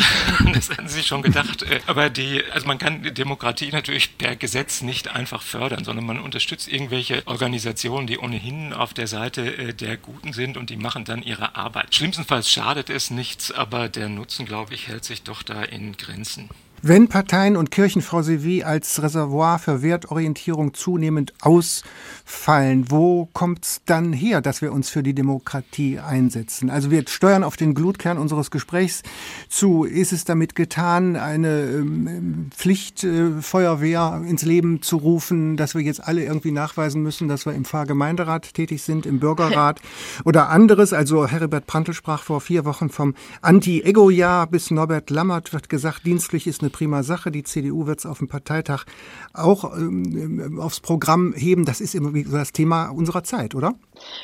[0.52, 1.62] das hatten Sie schon gedacht.
[1.62, 6.20] Äh, aber die, also man kann Demokratie natürlich per Gesetz nicht einfach fördern, sondern man
[6.20, 11.04] unterstützt irgendwelche Organisationen, die ohnehin auf der Seite äh, der Guten sind und die machen
[11.04, 11.92] dann ihre Arbeit.
[11.92, 16.48] Schlimmstenfalls schadet es nichts, aber der Nutzen, glaube ich, hält sich doch da in Grenzen.
[16.88, 23.80] Wenn Parteien und Kirchen, Frau Sevi, als Reservoir für Wertorientierung zunehmend ausfallen, wo kommt es
[23.86, 26.70] dann her, dass wir uns für die Demokratie einsetzen?
[26.70, 29.02] Also wir steuern auf den Glutkern unseres Gesprächs
[29.48, 29.82] zu.
[29.82, 36.06] Ist es damit getan, eine ähm, Pflichtfeuerwehr äh, ins Leben zu rufen, dass wir jetzt
[36.06, 39.80] alle irgendwie nachweisen müssen, dass wir im Pfarrgemeinderat tätig sind, im Bürgerrat
[40.24, 40.92] oder anderes?
[40.92, 46.46] Also Heribert Prantl sprach vor vier Wochen vom Anti-Ego-Jahr, bis Norbert Lammert wird gesagt, dienstlich
[46.46, 47.30] ist eine prima Sache.
[47.30, 48.84] Die CDU wird es auf dem Parteitag
[49.32, 51.64] auch ähm, aufs Programm heben.
[51.64, 53.74] Das ist immer das Thema unserer Zeit, oder?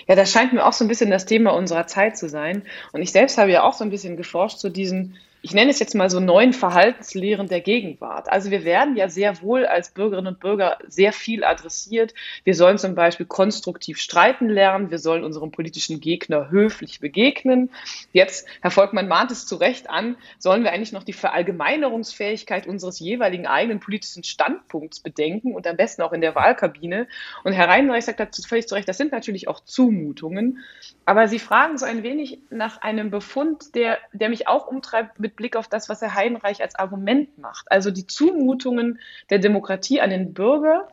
[0.07, 2.63] Ja, das scheint mir auch so ein bisschen das Thema unserer Zeit zu sein.
[2.93, 5.81] Und ich selbst habe ja auch so ein bisschen geforscht zu diesen ich nenne es
[5.81, 8.31] jetzt mal so neuen Verhaltenslehren der Gegenwart.
[8.31, 12.15] Also wir werden ja sehr wohl als Bürgerinnen und Bürger sehr viel adressiert.
[12.45, 14.93] Wir sollen zum Beispiel konstruktiv streiten lernen.
[14.93, 17.71] Wir sollen unserem politischen Gegner höflich begegnen.
[18.13, 23.01] Jetzt, Herr Volkmann mahnt es zu Recht an, sollen wir eigentlich noch die Verallgemeinerungsfähigkeit unseres
[23.01, 27.09] jeweiligen eigenen politischen Standpunkts bedenken und am besten auch in der Wahlkabine.
[27.43, 30.61] Und Herr Reinreich sagt dazu völlig zu Recht, das sind natürlich auch Zumutungen.
[31.05, 35.32] Aber Sie fragen so ein wenig nach einem Befund, der, der mich auch umtreibt mit
[35.37, 37.71] Blick auf das, was Herr Heidenreich als Argument macht.
[37.71, 40.89] Also die Zumutungen der Demokratie an den Bürger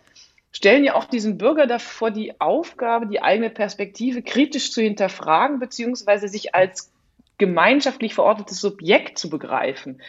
[0.52, 6.28] stellen ja auch diesen Bürger davor die Aufgabe, die eigene Perspektive kritisch zu hinterfragen, beziehungsweise
[6.28, 6.91] sich als
[7.38, 10.02] gemeinschaftlich verordnetes Subjekt zu begreifen.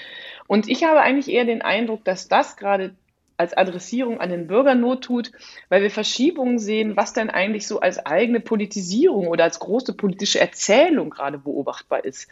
[0.47, 2.95] Und ich habe eigentlich eher den Eindruck, dass das gerade
[3.41, 5.33] als Adressierung an den Bürger Not tut,
[5.71, 10.41] weil wir Verschiebungen sehen, was denn eigentlich so als eigene Politisierung oder als große politische
[10.41, 12.29] Erzählung gerade beobachtbar ist.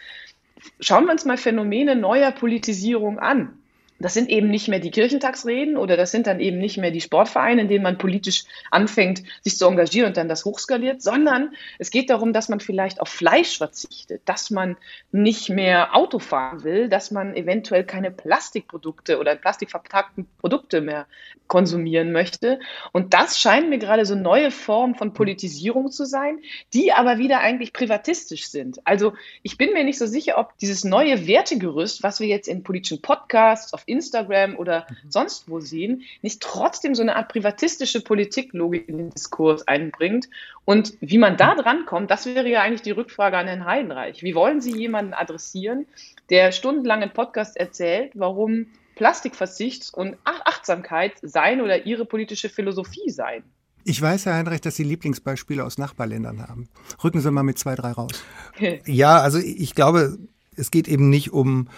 [0.81, 3.58] Schauen wir uns mal Phänomene neuer Politisierung an
[3.98, 7.00] das sind eben nicht mehr die Kirchentagsreden oder das sind dann eben nicht mehr die
[7.00, 11.90] Sportvereine, in denen man politisch anfängt, sich zu engagieren und dann das hochskaliert, sondern es
[11.90, 14.76] geht darum, dass man vielleicht auf Fleisch verzichtet, dass man
[15.11, 21.06] nicht mehr Auto fahren will, dass man eventuell keine Plastikprodukte oder plastikverpackten Produkte mehr
[21.48, 22.61] konsumieren möchte.
[22.92, 26.38] Und das scheinen mir gerade so neue Formen von Politisierung zu sein,
[26.72, 28.87] die aber wieder eigentlich privatistisch sind.
[28.87, 32.62] Also ich bin mir nicht so sicher, ob dieses neue Wertegerüst, was wir jetzt in
[32.62, 35.11] politischen Podcasts, auf Instagram oder mhm.
[35.11, 40.29] sonst wo sehen, nicht trotzdem so eine Art privatistische Politiklogik in den Diskurs einbringt.
[40.64, 44.22] Und wie man da dran kommt, das wäre ja eigentlich die Rückfrage an Herrn Heidenreich.
[44.22, 45.87] Wie wollen Sie jemanden adressieren,
[46.31, 53.44] der stundenlang im Podcast erzählt, warum Plastikverzicht und Achtsamkeit sein oder ihre politische Philosophie sein?
[53.85, 56.68] Ich weiß, Herr Heinrich, dass Sie Lieblingsbeispiele aus Nachbarländern haben.
[57.03, 58.11] Rücken Sie mal mit zwei, drei raus.
[58.85, 60.18] Ja, also ich glaube,
[60.57, 61.68] es geht eben nicht um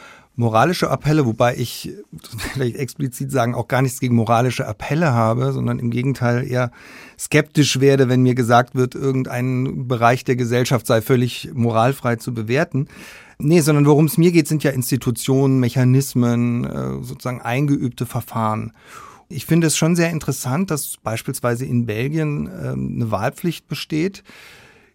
[0.40, 1.92] moralische Appelle, wobei ich
[2.53, 6.72] vielleicht explizit sagen auch gar nichts gegen moralische Appelle habe, sondern im Gegenteil eher
[7.18, 12.88] skeptisch werde, wenn mir gesagt wird, irgendein Bereich der Gesellschaft sei völlig moralfrei zu bewerten.
[13.38, 18.72] Nee, sondern worum es mir geht, sind ja Institutionen, Mechanismen, äh, sozusagen eingeübte Verfahren.
[19.29, 24.24] Ich finde es schon sehr interessant, dass beispielsweise in Belgien ähm, eine Wahlpflicht besteht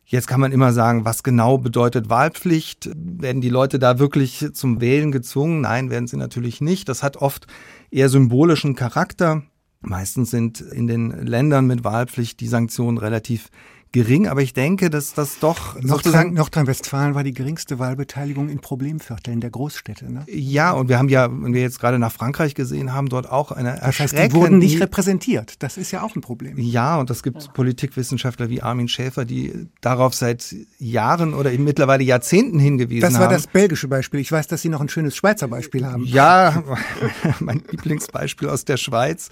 [0.08, 2.92] Jetzt kann man immer sagen, was genau bedeutet Wahlpflicht?
[2.96, 5.62] Werden die Leute da wirklich zum Wählen gezwungen?
[5.62, 6.88] Nein, werden sie natürlich nicht.
[6.88, 7.48] Das hat oft
[7.90, 9.42] eher symbolischen Charakter.
[9.82, 13.50] Meistens sind in den Ländern mit Wahlpflicht die Sanktionen relativ
[13.96, 19.40] gering, aber ich denke, dass das doch Nordrhein, Nordrhein-Westfalen war die geringste Wahlbeteiligung in Problemvierteln
[19.40, 20.12] der Großstädte.
[20.12, 20.26] Ne?
[20.28, 23.54] Ja, und wir haben ja, wenn wir jetzt gerade nach Frankreich gesehen haben, dort auch
[23.54, 25.64] eine Das heißt, die wurden nicht repräsentiert.
[25.64, 26.58] Das ist ja auch ein Problem.
[26.58, 27.52] Ja, und es gibt ja.
[27.54, 33.14] Politikwissenschaftler wie Armin Schäfer, die darauf seit Jahren oder eben mittlerweile Jahrzehnten hingewiesen haben.
[33.14, 33.34] Das war haben.
[33.36, 34.20] das belgische Beispiel.
[34.20, 36.04] Ich weiß, dass Sie noch ein schönes Schweizer Beispiel haben.
[36.04, 36.64] Ja,
[37.40, 39.30] mein Lieblingsbeispiel aus der Schweiz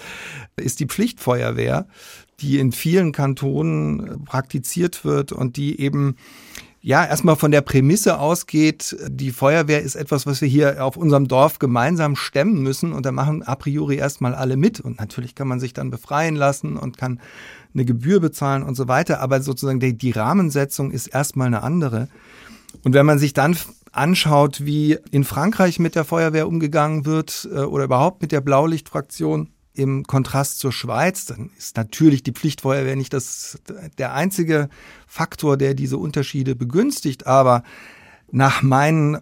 [0.56, 1.86] ist die Pflichtfeuerwehr
[2.40, 6.16] die in vielen Kantonen äh, praktiziert wird und die eben
[6.86, 11.30] ja, erstmal von der Prämisse ausgeht, die Feuerwehr ist etwas, was wir hier auf unserem
[11.30, 15.48] Dorf gemeinsam stemmen müssen und da machen a priori erstmal alle mit und natürlich kann
[15.48, 17.22] man sich dann befreien lassen und kann
[17.74, 22.10] eine Gebühr bezahlen und so weiter, aber sozusagen die, die Rahmensetzung ist erstmal eine andere.
[22.84, 23.56] Und wenn man sich dann
[23.94, 29.53] anschaut, wie in Frankreich mit der Feuerwehr umgegangen wird äh, oder überhaupt mit der Blaulichtfraktion,
[29.74, 33.60] im Kontrast zur Schweiz, dann ist natürlich die Pflichtfeuerwehr nicht das,
[33.98, 34.70] der einzige
[35.08, 37.26] Faktor, der diese Unterschiede begünstigt.
[37.26, 37.64] Aber
[38.32, 39.20] nach meinen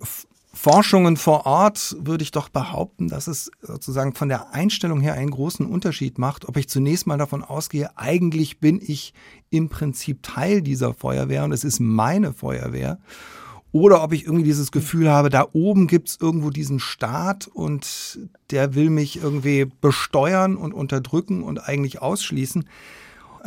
[0.54, 5.32] Forschungen vor Ort würde ich doch behaupten, dass es sozusagen von der Einstellung her einen
[5.32, 9.14] großen Unterschied macht, ob ich zunächst mal davon ausgehe, eigentlich bin ich
[9.50, 13.00] im Prinzip Teil dieser Feuerwehr und es ist meine Feuerwehr
[13.72, 18.76] oder ob ich irgendwie dieses Gefühl habe, da oben gibt's irgendwo diesen Staat und der
[18.76, 22.66] will mich irgendwie besteuern und unterdrücken und eigentlich ausschließen.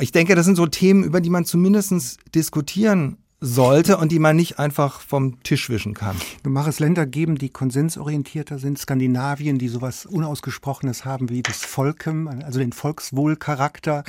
[0.01, 4.37] Ich denke, das sind so Themen, über die man zumindest diskutieren sollte und die man
[4.37, 6.17] nicht einfach vom Tisch wischen kann.
[6.43, 12.29] Du es Länder geben, die konsensorientierter sind, Skandinavien, die sowas Unausgesprochenes haben wie das Volkem,
[12.29, 14.05] also den Volkswohlcharakter,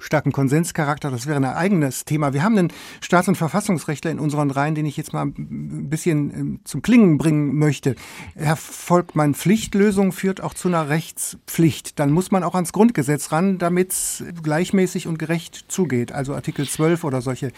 [0.00, 1.10] starken Konsenscharakter.
[1.10, 2.32] Das wäre ein eigenes Thema.
[2.32, 6.30] Wir haben einen Staats- und Verfassungsrechtler in unseren Reihen, den ich jetzt mal ein bisschen
[6.30, 7.94] ähm, zum Klingen bringen möchte.
[8.34, 11.98] Herr Volkmann, Pflichtlösung führt auch zu einer Rechtspflicht.
[12.00, 16.12] Dann muss man auch ans Grundgesetz ran, damit es gleichmäßig und gerecht zugeht.
[16.12, 17.52] Also Artikel 12 oder solche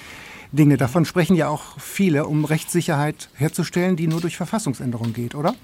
[0.52, 0.76] Dinge.
[0.76, 5.54] Davon sprechen ja auch viele, um Rechtssicherheit herzustellen, die nur durch Verfassungsänderung geht, oder?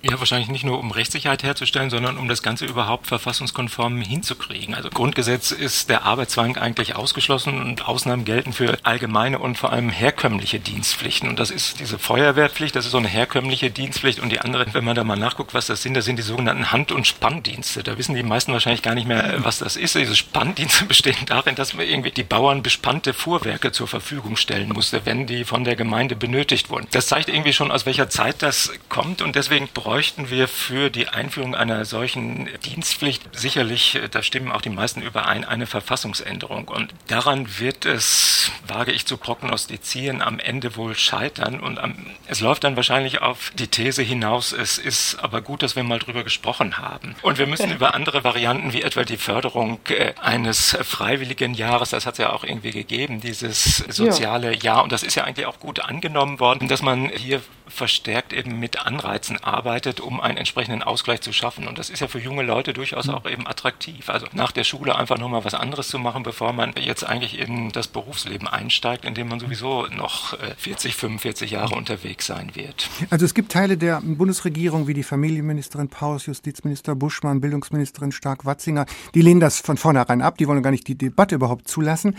[0.00, 4.76] Ja, wahrscheinlich nicht nur um Rechtssicherheit herzustellen, sondern um das Ganze überhaupt verfassungskonform hinzukriegen.
[4.76, 9.90] Also Grundgesetz ist der Arbeitszwang eigentlich ausgeschlossen und Ausnahmen gelten für allgemeine und vor allem
[9.90, 11.28] herkömmliche Dienstpflichten.
[11.28, 14.20] Und das ist diese Feuerwehrpflicht, das ist so eine herkömmliche Dienstpflicht.
[14.20, 16.70] Und die andere, wenn man da mal nachguckt, was das sind, das sind die sogenannten
[16.70, 17.82] Hand- und Spanndienste.
[17.82, 19.96] Da wissen die meisten wahrscheinlich gar nicht mehr, was das ist.
[19.96, 25.04] Diese Spanndienste bestehen darin, dass man irgendwie die Bauern bespannte Fuhrwerke zur Verfügung stellen musste,
[25.06, 26.86] wenn die von der Gemeinde benötigt wurden.
[26.92, 31.08] Das zeigt irgendwie schon, aus welcher Zeit das kommt und deswegen bräuchten wir für die
[31.08, 36.68] Einführung einer solchen Dienstpflicht sicherlich, äh, da stimmen auch die meisten überein, eine Verfassungsänderung.
[36.68, 41.58] Und daran wird es, wage ich zu prognostizieren, am Ende wohl scheitern.
[41.58, 41.94] Und am,
[42.26, 45.98] es läuft dann wahrscheinlich auf die These hinaus, es ist aber gut, dass wir mal
[45.98, 47.16] drüber gesprochen haben.
[47.22, 52.04] Und wir müssen über andere Varianten, wie etwa die Förderung äh, eines freiwilligen Jahres, das
[52.04, 54.60] hat es ja auch irgendwie gegeben, dieses soziale ja.
[54.60, 54.82] Jahr.
[54.82, 58.84] Und das ist ja eigentlich auch gut angenommen worden, dass man hier verstärkt eben mit
[58.84, 61.66] Anreizen arbeitet, um einen entsprechenden Ausgleich zu schaffen.
[61.66, 63.14] Und das ist ja für junge Leute durchaus mhm.
[63.14, 64.08] auch eben attraktiv.
[64.08, 67.70] Also nach der Schule einfach nochmal was anderes zu machen, bevor man jetzt eigentlich in
[67.70, 72.88] das Berufsleben einsteigt, in dem man sowieso noch 40, äh, 45 Jahre unterwegs sein wird.
[73.10, 79.22] Also es gibt Teile der Bundesregierung wie die Familienministerin Paus, Justizminister Buschmann, Bildungsministerin Stark-Watzinger, die
[79.22, 82.16] lehnen das von vornherein ab, die wollen gar nicht die Debatte überhaupt zulassen.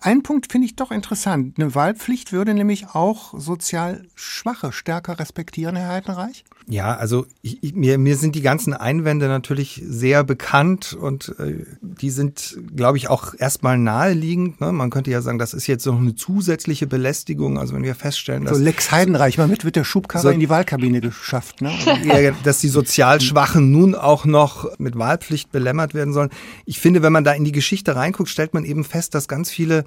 [0.00, 1.58] Ein Punkt finde ich doch interessant.
[1.58, 6.44] Eine Wahlpflicht würde nämlich auch sozial Schwache stärker respektieren, Herr Heidenreich?
[6.66, 11.64] Ja, also ich, ich, mir, mir sind die ganzen Einwände natürlich sehr bekannt und äh,
[11.80, 14.60] die sind, glaube ich, auch erstmal naheliegend.
[14.60, 14.70] Ne?
[14.70, 17.58] Man könnte ja sagen, das ist jetzt noch eine zusätzliche Belästigung.
[17.58, 18.58] Also wenn wir feststellen, dass...
[18.58, 21.62] So Lex Heidenreich, mal mit, wird der Schubkarre so, in die Wahlkabine geschafft.
[21.62, 21.72] Ne?
[22.04, 26.28] ja, dass die sozial Schwachen nun auch noch mit Wahlpflicht belämmert werden sollen.
[26.66, 29.50] Ich finde, wenn man da in die Geschichte reinguckt, stellt man eben fest, dass ganz
[29.50, 29.86] viele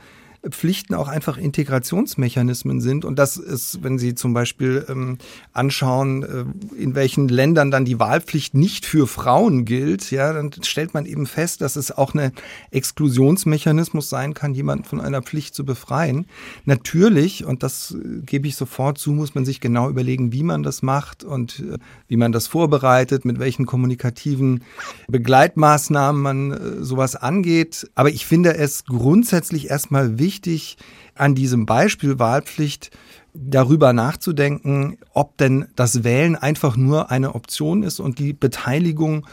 [0.49, 5.17] Pflichten auch einfach Integrationsmechanismen sind und das ist, wenn Sie zum Beispiel ähm,
[5.53, 10.93] anschauen, äh, in welchen Ländern dann die Wahlpflicht nicht für Frauen gilt, ja, dann stellt
[10.93, 12.34] man eben fest, dass es auch eine
[12.71, 16.25] Exklusionsmechanismus sein kann, jemanden von einer Pflicht zu befreien.
[16.65, 20.62] Natürlich, und das äh, gebe ich sofort zu, muss man sich genau überlegen, wie man
[20.62, 21.77] das macht und äh,
[22.10, 24.63] wie man das vorbereitet, mit welchen kommunikativen
[25.08, 27.89] Begleitmaßnahmen man äh, sowas angeht.
[27.95, 30.78] Aber ich finde es grundsätzlich erstmal wichtig, wichtig,
[31.15, 32.89] an diesem Beispiel Wahlpflicht
[33.36, 39.26] darüber nachzudenken, ob denn das Wählen einfach nur eine Option ist und die Beteiligung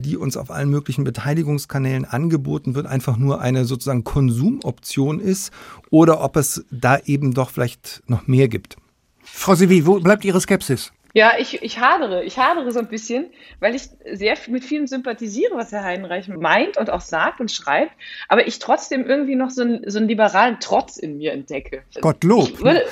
[0.00, 5.52] die uns auf allen möglichen Beteiligungskanälen angeboten wird, einfach nur eine sozusagen Konsumoption ist
[5.90, 8.76] oder ob es da eben doch vielleicht noch mehr gibt.
[9.24, 10.92] Frau Sevi, wo bleibt Ihre Skepsis?
[11.18, 15.56] Ja, ich, ich hadere, ich hadere so ein bisschen, weil ich sehr mit vielen sympathisiere,
[15.56, 17.90] was Herr Heidenreich meint und auch sagt und schreibt,
[18.28, 21.82] aber ich trotzdem irgendwie noch so einen, so einen liberalen Trotz in mir entdecke.
[22.00, 22.62] Gottlob.
[22.62, 22.86] Würde,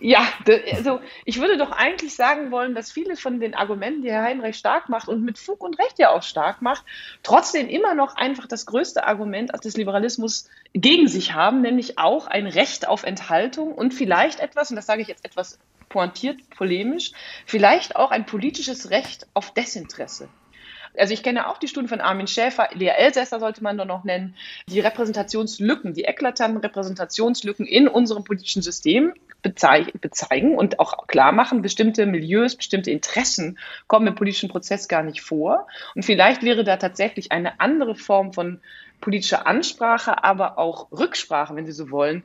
[0.00, 0.26] ja,
[0.74, 4.56] also ich würde doch eigentlich sagen wollen, dass viele von den Argumenten, die Herr Heidenreich
[4.56, 6.86] stark macht und mit Fug und Recht ja auch stark macht,
[7.22, 12.46] trotzdem immer noch einfach das größte Argument des Liberalismus gegen sich haben, nämlich auch ein
[12.46, 15.58] Recht auf Enthaltung und vielleicht etwas, und das sage ich jetzt etwas
[15.90, 17.12] pointiert polemisch,
[17.44, 20.30] vielleicht auch ein politisches Recht auf Desinteresse.
[20.96, 24.04] Also ich kenne auch die Studien von Armin Schäfer, Lea Elsässer sollte man doch noch
[24.04, 24.34] nennen,
[24.66, 32.06] die Repräsentationslücken, die eklatanten Repräsentationslücken in unserem politischen System bezeigen und auch klar machen, bestimmte
[32.06, 35.66] Milieus, bestimmte Interessen kommen im politischen Prozess gar nicht vor.
[35.94, 38.60] Und vielleicht wäre da tatsächlich eine andere Form von
[39.00, 42.22] politischer Ansprache, aber auch Rücksprache, wenn Sie so wollen,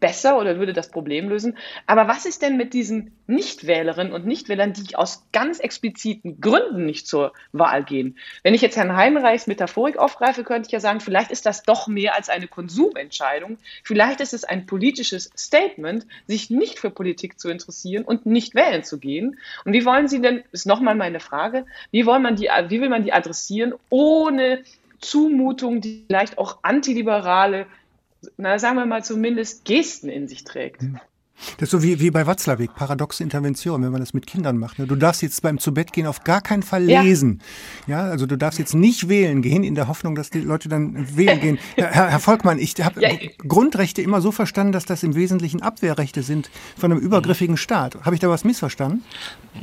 [0.00, 1.56] besser oder würde das Problem lösen.
[1.86, 7.06] Aber was ist denn mit diesen Nichtwählerinnen und Nichtwählern, die aus ganz expliziten Gründen nicht
[7.06, 8.16] zur Wahl gehen?
[8.42, 11.88] Wenn ich jetzt Herrn Heinreichs Metaphorik aufgreife, könnte ich ja sagen, vielleicht ist das doch
[11.88, 13.58] mehr als eine Konsumentscheidung.
[13.84, 18.84] Vielleicht ist es ein politisches Statement, sich nicht für Politik zu interessieren und nicht wählen
[18.84, 19.38] zu gehen.
[19.64, 22.88] Und wie wollen Sie denn, ist nochmal meine Frage, wie, wollen man die, wie will
[22.88, 24.62] man die adressieren, ohne
[25.00, 27.66] Zumutung, die vielleicht auch antiliberale
[28.36, 30.82] na, sagen wir mal zumindest Gesten in sich trägt.
[31.56, 34.78] Das ist so wie, wie bei Watzlawick, paradoxe Intervention, wenn man das mit Kindern macht.
[34.78, 34.86] Ne?
[34.86, 37.40] Du darfst jetzt beim Zubettgehen auf gar keinen Fall lesen.
[37.86, 40.68] Ja, ja also du darfst jetzt nicht wählen gehen, in der Hoffnung, dass die Leute
[40.68, 41.58] dann wählen gehen.
[41.76, 43.10] Herr, Herr Volkmann, ich habe ja.
[43.46, 48.04] Grundrechte immer so verstanden, dass das im Wesentlichen Abwehrrechte sind von einem übergriffigen Staat.
[48.04, 49.04] Habe ich da was missverstanden?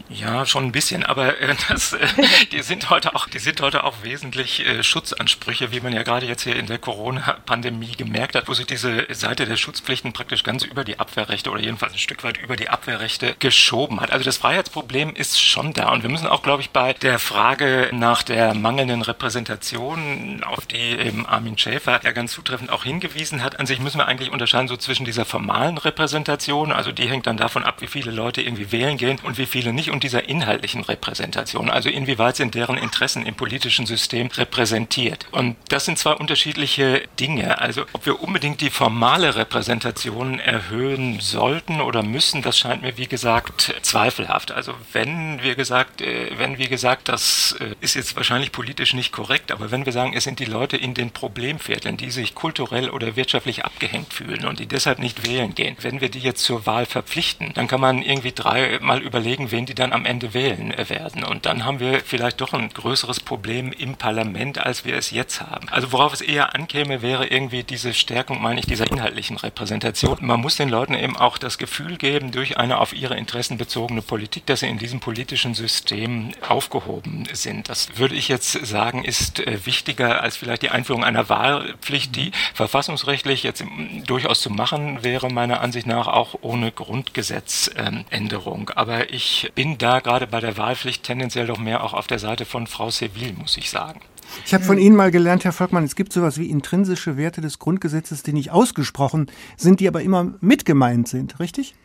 [0.09, 2.07] Ja, schon ein bisschen, aber äh, das, äh,
[2.51, 6.25] die sind heute auch, die sind heute auch wesentlich äh, Schutzansprüche, wie man ja gerade
[6.25, 10.63] jetzt hier in der Corona-Pandemie gemerkt hat, wo sich diese Seite der Schutzpflichten praktisch ganz
[10.63, 14.12] über die Abwehrrechte oder jedenfalls ein Stück weit über die Abwehrrechte geschoben hat.
[14.12, 15.91] Also das Freiheitsproblem ist schon da.
[15.91, 20.78] Und wir müssen auch, glaube ich, bei der Frage nach der mangelnden Repräsentation, auf die
[20.78, 24.67] eben Armin Schäfer ja ganz zutreffend auch hingewiesen hat, an sich müssen wir eigentlich unterscheiden
[24.67, 28.71] so zwischen dieser formalen Repräsentation, also die hängt dann davon ab, wie viele Leute irgendwie
[28.71, 33.25] wählen gehen und wie viele nicht, und dieser inhaltlichen Repräsentation, also inwieweit sind deren Interessen
[33.25, 35.28] im politischen System repräsentiert.
[35.32, 37.60] Und das sind zwei unterschiedliche Dinge.
[37.60, 42.98] Also ob wir unbedingt die formale Repräsentation erhöhen sollen, sollten oder müssen, das scheint mir
[42.98, 44.52] wie gesagt zweifelhaft.
[44.52, 49.13] Also wenn wir gesagt, äh, wenn wie gesagt, das äh, ist jetzt wahrscheinlich politisch nicht
[49.13, 52.89] korrekt, aber wenn wir sagen, es sind die Leute in den Problemvierteln, die sich kulturell
[52.89, 56.65] oder wirtschaftlich abgehängt fühlen und die deshalb nicht wählen gehen, wenn wir die jetzt zur
[56.65, 60.89] Wahl verpflichten, dann kann man irgendwie dreimal überlegen, wen die dann am Ende wählen äh,
[60.89, 61.24] werden.
[61.24, 65.39] Und dann haben wir vielleicht doch ein größeres Problem im Parlament, als wir es jetzt
[65.39, 65.70] haben.
[65.70, 70.18] Also worauf es eher ankäme, wäre irgendwie diese Stärkung, meine ich, dieser inhaltlichen Repräsentation.
[70.20, 74.01] Man muss den Leuten eben auch das Gefühl geben, durch eine auf ihre Interessen bezogene
[74.01, 77.69] Politik, dass sie in diesem politischen System aufgehoben sind.
[77.69, 82.31] Das würde ich jetzt sagen, ist äh, wichtiger als vielleicht die Einführung einer Wahlpflicht, die
[82.53, 83.63] verfassungsrechtlich jetzt
[84.05, 88.71] durchaus zu machen wäre, meiner Ansicht nach auch ohne Grundgesetzänderung.
[88.71, 92.45] Aber ich bin da gerade bei der Wahlpflicht tendenziell doch mehr auch auf der Seite
[92.45, 94.01] von Frau Seville, muss ich sagen.
[94.45, 97.60] Ich habe von Ihnen mal gelernt, Herr Volkmann, es gibt sowas wie intrinsische Werte des
[97.60, 101.76] Grundgesetzes, die nicht ausgesprochen sind, die aber immer mitgemeint sind, richtig?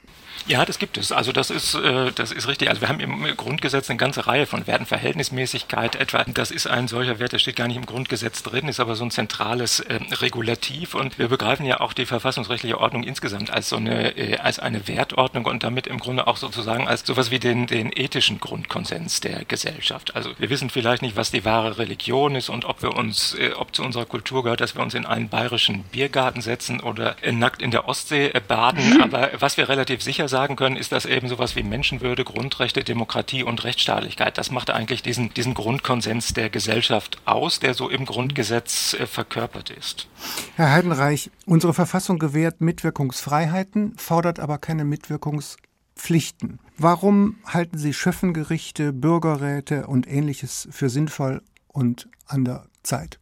[0.47, 1.13] Ja, das gibt es.
[1.13, 2.69] Also das ist, äh, das ist richtig.
[2.69, 4.87] Also wir haben im Grundgesetz eine ganze Reihe von Werten.
[4.87, 8.81] Verhältnismäßigkeit etwa, das ist ein solcher Wert, der steht gar nicht im Grundgesetz drin, ist
[8.81, 10.95] aber so ein zentrales äh, Regulativ.
[10.95, 14.89] Und wir begreifen ja auch die verfassungsrechtliche Ordnung insgesamt als so eine, äh, als eine
[14.89, 19.45] Wertordnung und damit im Grunde auch sozusagen als sowas wie den, den ethischen Grundkonsens der
[19.45, 20.17] Gesellschaft.
[20.17, 23.53] Also wir wissen vielleicht nicht, was die wahre Religion ist und ob wir uns, äh,
[23.53, 27.63] ob zu unserer Kultur gehört, dass wir uns in einen bayerischen Biergarten setzen oder nackt
[27.63, 28.95] in der Ostsee äh, baden.
[28.95, 29.03] Mhm.
[29.03, 33.43] Aber was wir relativ sicher sagen können, ist das eben sowas wie Menschenwürde, Grundrechte, Demokratie
[33.43, 34.39] und Rechtsstaatlichkeit.
[34.39, 39.71] Das macht eigentlich diesen, diesen Grundkonsens der Gesellschaft aus, der so im Grundgesetz äh, verkörpert
[39.71, 40.09] ist.
[40.57, 46.61] Herr Heidenreich, unsere Verfassung gewährt Mitwirkungsfreiheiten, fordert aber keine Mitwirkungspflichten.
[46.79, 53.19] Warum halten Sie Schöffengerichte, Bürgerräte und ähnliches für sinnvoll und an der Zeit?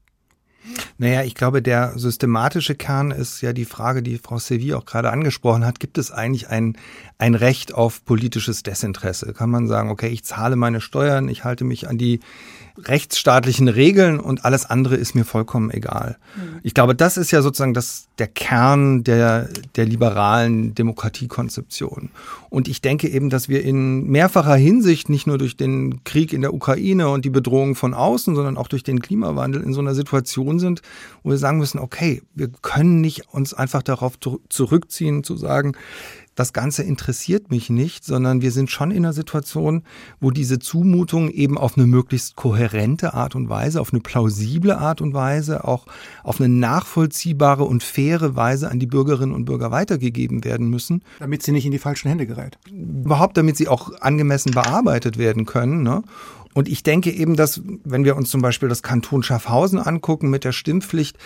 [0.98, 5.10] Naja, ich glaube, der systematische Kern ist ja die Frage, die Frau Sevi auch gerade
[5.10, 5.80] angesprochen hat.
[5.80, 6.76] Gibt es eigentlich ein,
[7.18, 9.32] ein Recht auf politisches Desinteresse?
[9.32, 12.20] Kann man sagen, okay, ich zahle meine Steuern, ich halte mich an die
[12.84, 16.16] rechtsstaatlichen Regeln und alles andere ist mir vollkommen egal.
[16.36, 16.60] Mhm.
[16.62, 22.10] Ich glaube, das ist ja sozusagen das, der Kern der, der liberalen Demokratiekonzeption.
[22.50, 26.40] Und ich denke eben, dass wir in mehrfacher Hinsicht, nicht nur durch den Krieg in
[26.40, 29.94] der Ukraine und die Bedrohung von außen, sondern auch durch den Klimawandel in so einer
[29.94, 30.82] Situation sind,
[31.22, 34.14] wo wir sagen müssen, okay, wir können nicht uns einfach darauf
[34.48, 35.74] zurückziehen, zu sagen,
[36.38, 39.82] das Ganze interessiert mich nicht, sondern wir sind schon in einer Situation,
[40.20, 45.00] wo diese Zumutung eben auf eine möglichst kohärente Art und Weise, auf eine plausible Art
[45.00, 45.86] und Weise, auch
[46.22, 51.02] auf eine nachvollziehbare und faire Weise an die Bürgerinnen und Bürger weitergegeben werden müssen.
[51.18, 52.58] Damit sie nicht in die falschen Hände gerät.
[52.70, 55.82] Überhaupt, damit sie auch angemessen bearbeitet werden können.
[55.82, 56.04] Ne?
[56.58, 60.42] Und ich denke eben, dass, wenn wir uns zum Beispiel das Kanton Schaffhausen angucken mit
[60.42, 61.16] der Stimmpflicht,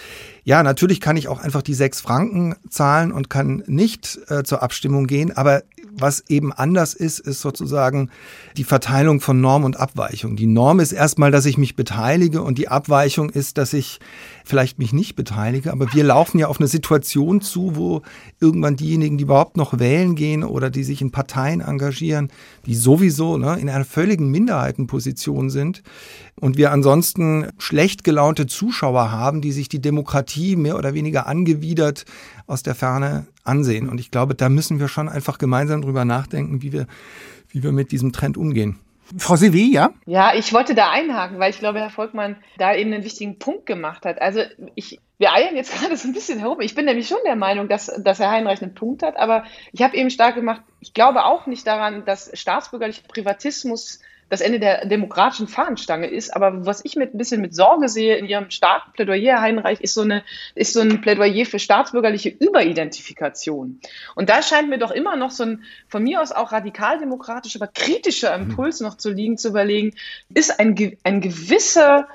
[0.44, 4.62] ja, natürlich kann ich auch einfach die sechs Franken zahlen und kann nicht äh, zur
[4.62, 5.34] Abstimmung gehen.
[5.34, 5.62] Aber
[5.94, 8.10] was eben anders ist, ist sozusagen
[8.56, 10.36] die Verteilung von Norm und Abweichung.
[10.36, 14.00] Die Norm ist erstmal, dass ich mich beteilige und die Abweichung ist, dass ich
[14.44, 18.02] vielleicht mich nicht beteilige, aber wir laufen ja auf eine Situation zu, wo
[18.40, 22.30] irgendwann diejenigen, die überhaupt noch wählen gehen oder die sich in Parteien engagieren,
[22.66, 25.82] die sowieso ne, in einer völligen Minderheitenposition sind
[26.40, 32.04] und wir ansonsten schlecht gelaunte Zuschauer haben, die sich die Demokratie mehr oder weniger angewidert
[32.52, 33.88] aus der Ferne ansehen.
[33.88, 36.86] Und ich glaube, da müssen wir schon einfach gemeinsam drüber nachdenken, wie wir,
[37.48, 38.78] wie wir mit diesem Trend umgehen.
[39.18, 39.92] Frau Sevi, ja?
[40.06, 43.66] Ja, ich wollte da einhaken, weil ich glaube, Herr Volkmann da eben einen wichtigen Punkt
[43.66, 44.22] gemacht hat.
[44.22, 44.40] Also
[44.74, 46.60] ich, wir eiern jetzt gerade so ein bisschen herum.
[46.60, 49.82] Ich bin nämlich schon der Meinung, dass, dass Herr Heinreich einen Punkt hat, aber ich
[49.82, 54.00] habe eben stark gemacht, ich glaube auch nicht daran, dass staatsbürgerlicher Privatismus
[54.32, 56.34] das Ende der demokratischen Fahnenstange ist.
[56.34, 59.92] Aber was ich mit ein bisschen mit Sorge sehe in Ihrem starken Plädoyer, Heinreich, ist
[59.92, 60.24] so, eine,
[60.54, 63.78] ist so ein Plädoyer für staatsbürgerliche Überidentifikation.
[64.14, 67.70] Und da scheint mir doch immer noch so ein von mir aus auch radikaldemokratischer, aber
[67.70, 69.92] kritischer Impuls noch zu liegen, zu überlegen,
[70.32, 72.08] ist ein, ein gewisser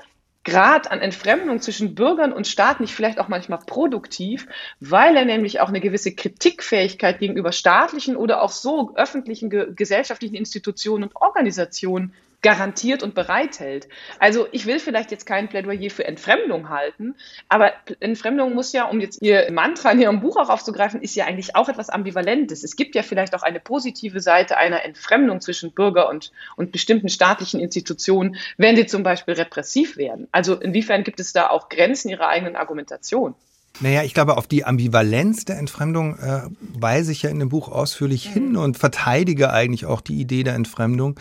[0.44, 4.46] Grad an Entfremdung zwischen Bürgern und Staat nicht vielleicht auch manchmal produktiv,
[4.80, 11.04] weil er nämlich auch eine gewisse Kritikfähigkeit gegenüber staatlichen oder auch so öffentlichen gesellschaftlichen Institutionen
[11.04, 13.88] und Organisationen garantiert und bereithält.
[14.18, 17.16] Also ich will vielleicht jetzt kein Plädoyer für Entfremdung halten,
[17.48, 21.26] aber Entfremdung muss ja, um jetzt Ihr Mantra in Ihrem Buch auch aufzugreifen, ist ja
[21.26, 22.62] eigentlich auch etwas Ambivalentes.
[22.62, 27.08] Es gibt ja vielleicht auch eine positive Seite einer Entfremdung zwischen Bürger und, und bestimmten
[27.08, 30.28] staatlichen Institutionen, wenn sie zum Beispiel repressiv werden.
[30.30, 33.34] Also inwiefern gibt es da auch Grenzen Ihrer eigenen Argumentation?
[33.80, 37.68] Naja, ich glaube, auf die Ambivalenz der Entfremdung äh, weise ich ja in dem Buch
[37.68, 38.32] ausführlich mhm.
[38.32, 41.18] hin und verteidige eigentlich auch die Idee der Entfremdung.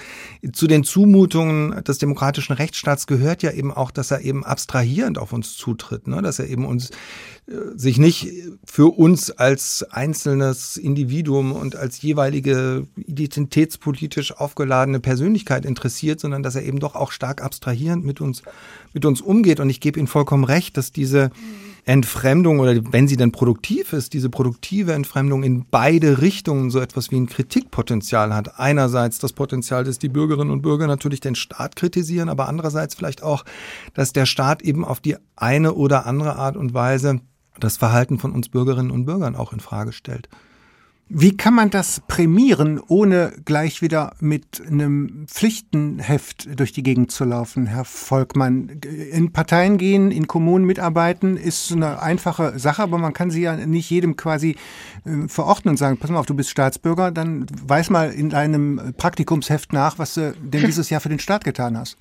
[0.54, 5.34] Zu den Zumutungen des demokratischen Rechtsstaats gehört ja eben auch, dass er eben abstrahierend auf
[5.34, 6.24] uns zutritt, ne?
[6.24, 6.90] dass er eben uns
[7.48, 8.34] äh, sich nicht
[8.66, 16.64] für uns als einzelnes Individuum und als jeweilige identitätspolitisch aufgeladene Persönlichkeit interessiert, sondern dass er
[16.64, 18.42] eben doch auch stark abstrahierend mit uns,
[18.94, 19.60] mit uns umgeht.
[19.60, 23.94] Und ich gebe Ihnen vollkommen recht, dass diese mhm Entfremdung oder wenn sie denn produktiv
[23.94, 28.60] ist, diese produktive Entfremdung in beide Richtungen so etwas wie ein Kritikpotenzial hat.
[28.60, 33.24] Einerseits das Potenzial, dass die Bürgerinnen und Bürger natürlich den Staat kritisieren, aber andererseits vielleicht
[33.24, 33.46] auch,
[33.94, 37.22] dass der Staat eben auf die eine oder andere Art und Weise
[37.58, 40.28] das Verhalten von uns Bürgerinnen und Bürgern auch in Frage stellt.
[41.10, 47.24] Wie kann man das prämieren, ohne gleich wieder mit einem Pflichtenheft durch die Gegend zu
[47.24, 48.82] laufen, Herr Volkmann?
[49.12, 53.56] In Parteien gehen, in Kommunen mitarbeiten, ist eine einfache Sache, aber man kann sie ja
[53.56, 54.58] nicht jedem quasi
[55.06, 58.94] äh, verordnen und sagen, pass mal auf, du bist Staatsbürger, dann weiß mal in deinem
[58.98, 61.98] Praktikumsheft nach, was du denn dieses Jahr für den Staat getan hast.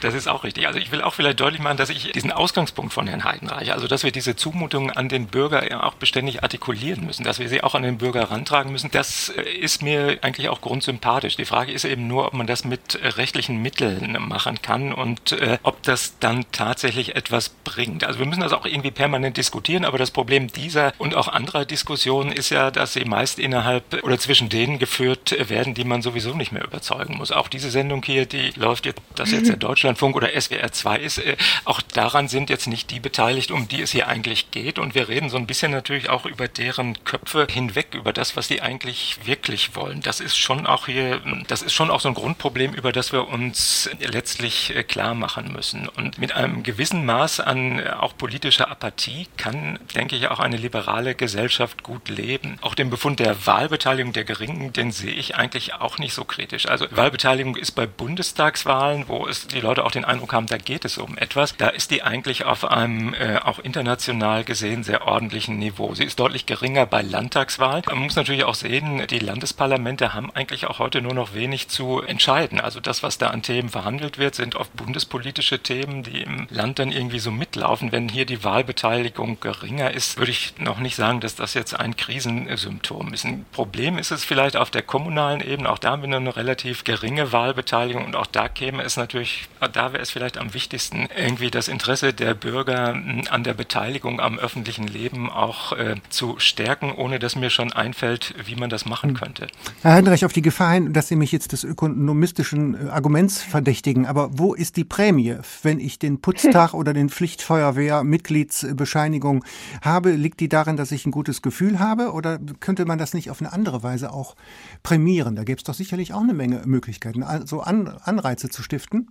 [0.00, 0.66] Das ist auch richtig.
[0.66, 3.88] Also ich will auch vielleicht deutlich machen, dass ich diesen Ausgangspunkt von Herrn Heidenreich, also
[3.88, 7.74] dass wir diese Zumutungen an den Bürger auch beständig artikulieren müssen, dass wir sie auch
[7.74, 11.36] an den Bürger rantragen müssen, das äh, ist mir eigentlich auch grundsympathisch.
[11.36, 15.58] Die Frage ist eben nur, ob man das mit rechtlichen Mitteln machen kann und äh,
[15.62, 18.04] ob das dann tatsächlich etwas bringt.
[18.04, 21.64] Also wir müssen das auch irgendwie permanent diskutieren, aber das Problem dieser und auch anderer
[21.64, 26.34] Diskussionen ist ja, dass sie meist innerhalb oder zwischen denen geführt werden, die man sowieso
[26.34, 27.32] nicht mehr überzeugen muss.
[27.32, 31.36] Auch diese Sendung hier, die läuft jetzt, das jetzt Deutschlandfunk oder SWR 2 ist, äh,
[31.64, 34.78] auch daran sind jetzt nicht die beteiligt, um die es hier eigentlich geht.
[34.78, 38.48] Und wir reden so ein bisschen natürlich auch über deren Köpfe hinweg, über das, was
[38.48, 40.00] die eigentlich wirklich wollen.
[40.02, 43.28] Das ist schon auch hier, das ist schon auch so ein Grundproblem, über das wir
[43.28, 45.88] uns letztlich äh, klar machen müssen.
[45.88, 50.56] Und mit einem gewissen Maß an äh, auch politischer Apathie kann, denke ich, auch eine
[50.56, 52.58] liberale Gesellschaft gut leben.
[52.62, 56.66] Auch den Befund der Wahlbeteiligung der Geringen, den sehe ich eigentlich auch nicht so kritisch.
[56.66, 60.84] Also Wahlbeteiligung ist bei Bundestagswahlen, wo es die Leute auch den Eindruck haben, da geht
[60.84, 61.56] es um etwas.
[61.56, 65.94] Da ist die eigentlich auf einem äh, auch international gesehen sehr ordentlichen Niveau.
[65.94, 67.84] Sie ist deutlich geringer bei Landtagswahlen.
[67.86, 72.02] Man muss natürlich auch sehen, die Landesparlamente haben eigentlich auch heute nur noch wenig zu
[72.02, 72.60] entscheiden.
[72.60, 76.78] Also das, was da an Themen verhandelt wird, sind oft bundespolitische Themen, die im Land
[76.78, 77.92] dann irgendwie so mitlaufen.
[77.92, 81.96] Wenn hier die Wahlbeteiligung geringer ist, würde ich noch nicht sagen, dass das jetzt ein
[81.96, 83.24] Krisensymptom ist.
[83.24, 85.70] Ein Problem ist es vielleicht auf der kommunalen Ebene.
[85.70, 89.35] Auch da haben wir eine relativ geringe Wahlbeteiligung und auch da käme es natürlich
[89.72, 94.20] da wäre es vielleicht am wichtigsten, irgendwie das Interesse der Bürger hm, an der Beteiligung
[94.20, 98.86] am öffentlichen Leben auch äh, zu stärken, ohne dass mir schon einfällt, wie man das
[98.86, 99.16] machen hm.
[99.16, 99.46] könnte.
[99.82, 104.06] Herr Heinrich, auf die Gefahr hin, dass Sie mich jetzt des ökonomistischen äh, Arguments verdächtigen,
[104.06, 105.36] aber wo ist die Prämie?
[105.62, 109.44] Wenn ich den Putztag oder den Pflichtfeuerwehr Mitgliedsbescheinigung
[109.82, 113.30] habe, liegt die darin, dass ich ein gutes Gefühl habe oder könnte man das nicht
[113.30, 114.36] auf eine andere Weise auch
[114.82, 115.36] prämieren?
[115.36, 119.08] Da gäbe es doch sicherlich auch eine Menge Möglichkeiten, so Anreize zu stiften.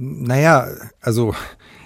[0.00, 0.68] Naja,
[1.00, 1.34] also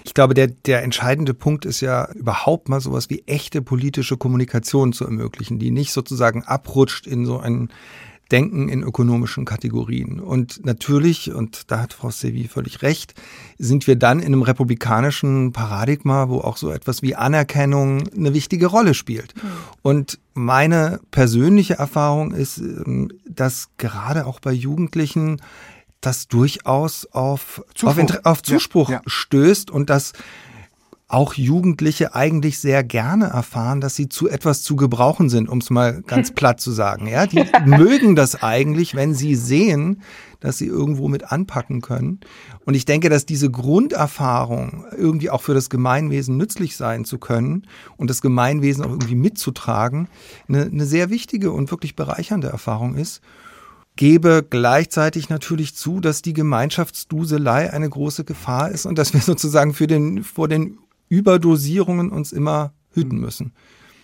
[0.03, 4.93] ich glaube, der, der entscheidende Punkt ist ja überhaupt mal sowas wie echte politische Kommunikation
[4.93, 7.69] zu ermöglichen, die nicht sozusagen abrutscht in so ein
[8.31, 10.19] denken in ökonomischen Kategorien.
[10.19, 13.13] Und natürlich, und da hat Frau Sevi völlig recht,
[13.59, 18.67] sind wir dann in einem republikanischen Paradigma, wo auch so etwas wie Anerkennung eine wichtige
[18.67, 19.35] Rolle spielt.
[19.35, 19.49] Mhm.
[19.83, 25.39] Und meine persönliche Erfahrung ist, ähm, dass gerade auch bei Jugendlichen
[26.05, 29.01] das durchaus auf Zuspruch, auf, auf Zuspruch ja, ja.
[29.05, 30.13] stößt und dass
[31.13, 35.69] auch Jugendliche eigentlich sehr gerne erfahren, dass sie zu etwas zu gebrauchen sind, um es
[35.69, 37.07] mal ganz platt zu sagen.
[37.07, 40.01] Ja, die mögen das eigentlich, wenn sie sehen,
[40.39, 42.19] dass sie irgendwo mit anpacken können.
[42.65, 47.67] Und ich denke, dass diese Grunderfahrung, irgendwie auch für das Gemeinwesen nützlich sein zu können
[47.95, 50.07] und das Gemeinwesen auch irgendwie mitzutragen,
[50.47, 53.21] eine, eine sehr wichtige und wirklich bereichernde Erfahrung ist
[53.95, 59.73] gebe gleichzeitig natürlich zu, dass die Gemeinschaftsduselei eine große Gefahr ist und dass wir sozusagen
[59.73, 60.79] für den, vor den
[61.09, 63.53] Überdosierungen uns immer hüten müssen.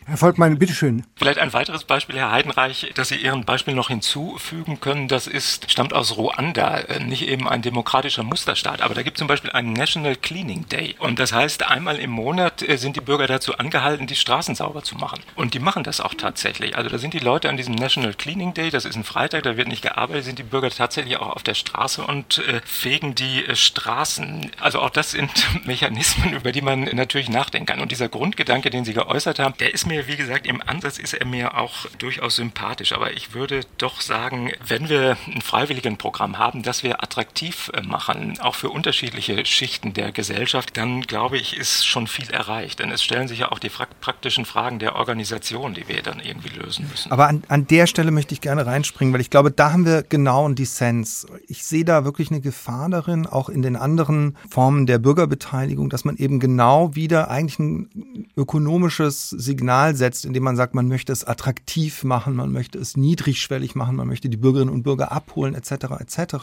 [0.10, 1.04] Herr Volkmann, bitteschön.
[1.18, 5.72] Vielleicht ein weiteres Beispiel, Herr Heidenreich, das Sie Ihren Beispiel noch hinzufügen können, das ist,
[5.72, 9.52] stammt aus Ruanda, äh, nicht eben ein demokratischer Musterstaat, aber da gibt es zum Beispiel
[9.52, 10.96] einen National Cleaning Day.
[10.98, 14.82] Und das heißt, einmal im Monat äh, sind die Bürger dazu angehalten, die Straßen sauber
[14.82, 15.20] zu machen.
[15.36, 16.76] Und die machen das auch tatsächlich.
[16.76, 19.58] Also da sind die Leute an diesem National Cleaning Day, das ist ein Freitag, da
[19.58, 23.44] wird nicht gearbeitet, sind die Bürger tatsächlich auch auf der Straße und äh, fegen die
[23.54, 24.50] Straßen.
[24.60, 25.30] Also auch das sind
[25.68, 27.80] Mechanismen, über die man natürlich nachdenken kann.
[27.80, 30.98] Und dieser Grundgedanke, den Sie geäußert haben, der ist mir mir, wie gesagt, im Ansatz
[30.98, 32.94] ist er mir auch durchaus sympathisch.
[32.94, 37.82] Aber ich würde doch sagen, wenn wir ein freiwilligen Programm haben, das wir attraktiv äh,
[37.82, 42.80] machen, auch für unterschiedliche Schichten der Gesellschaft, dann glaube ich, ist schon viel erreicht.
[42.80, 46.50] Denn es stellen sich ja auch die praktischen Fragen der Organisation, die wir dann irgendwie
[46.50, 47.12] lösen müssen.
[47.12, 50.04] Aber an, an der Stelle möchte ich gerne reinspringen, weil ich glaube, da haben wir
[50.04, 51.28] genau einen Dissens.
[51.48, 56.06] Ich sehe da wirklich eine Gefahr darin, auch in den anderen Formen der Bürgerbeteiligung, dass
[56.06, 57.90] man eben genau wieder eigentlich ein
[58.38, 62.98] ökonomisches Signal Signal setzt, indem man sagt, man möchte es attraktiv machen, man möchte es
[62.98, 65.72] niedrigschwellig machen, man möchte die Bürgerinnen und Bürger abholen, etc.
[66.00, 66.36] etc.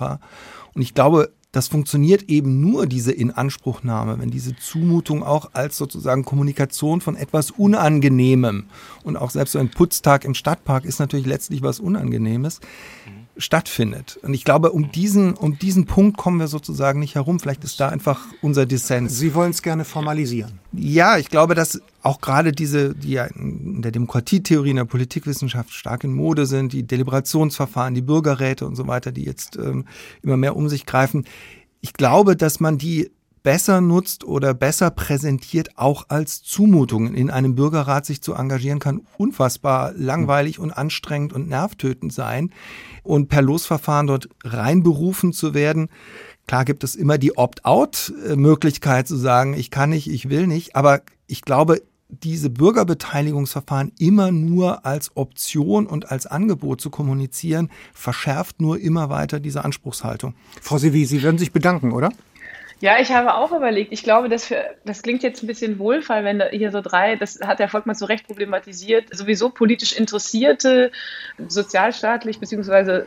[0.74, 6.24] Und ich glaube, das funktioniert eben nur, diese Inanspruchnahme, wenn diese Zumutung auch als sozusagen
[6.24, 8.64] Kommunikation von etwas Unangenehmem
[9.04, 12.60] und auch selbst so ein Putztag im Stadtpark ist natürlich letztlich was Unangenehmes.
[13.38, 14.18] Stattfindet.
[14.22, 17.38] Und ich glaube, um diesen, um diesen Punkt kommen wir sozusagen nicht herum.
[17.38, 19.18] Vielleicht ist da einfach unser Dissens.
[19.18, 20.58] Sie wollen es gerne formalisieren.
[20.72, 25.72] Ja, ich glaube, dass auch gerade diese, die ja in der Demokratietheorie, in der Politikwissenschaft
[25.72, 29.86] stark in Mode sind, die Deliberationsverfahren, die Bürgerräte und so weiter, die jetzt ähm,
[30.22, 31.24] immer mehr um sich greifen.
[31.80, 33.10] Ich glaube, dass man die
[33.46, 37.14] besser nutzt oder besser präsentiert, auch als Zumutung.
[37.14, 42.50] In einem Bürgerrat sich zu engagieren, kann unfassbar langweilig und anstrengend und nervtötend sein.
[43.06, 45.88] Und per Losverfahren dort reinberufen zu werden,
[46.46, 51.02] Klar gibt es immer die Opt-out-Möglichkeit zu sagen, ich kann nicht, ich will nicht, aber
[51.26, 58.78] ich glaube, diese Bürgerbeteiligungsverfahren immer nur als Option und als Angebot zu kommunizieren, verschärft nur
[58.78, 60.34] immer weiter diese Anspruchshaltung.
[60.62, 62.10] Frau Sevi, Sie werden sich bedanken, oder?
[62.80, 63.92] Ja, ich habe auch überlegt.
[63.92, 67.40] Ich glaube, das, für, das klingt jetzt ein bisschen wohlfall, wenn hier so drei, das
[67.40, 70.92] hat der Volkmann zu Recht problematisiert, sowieso politisch interessierte,
[71.48, 73.06] sozialstaatlich beziehungsweise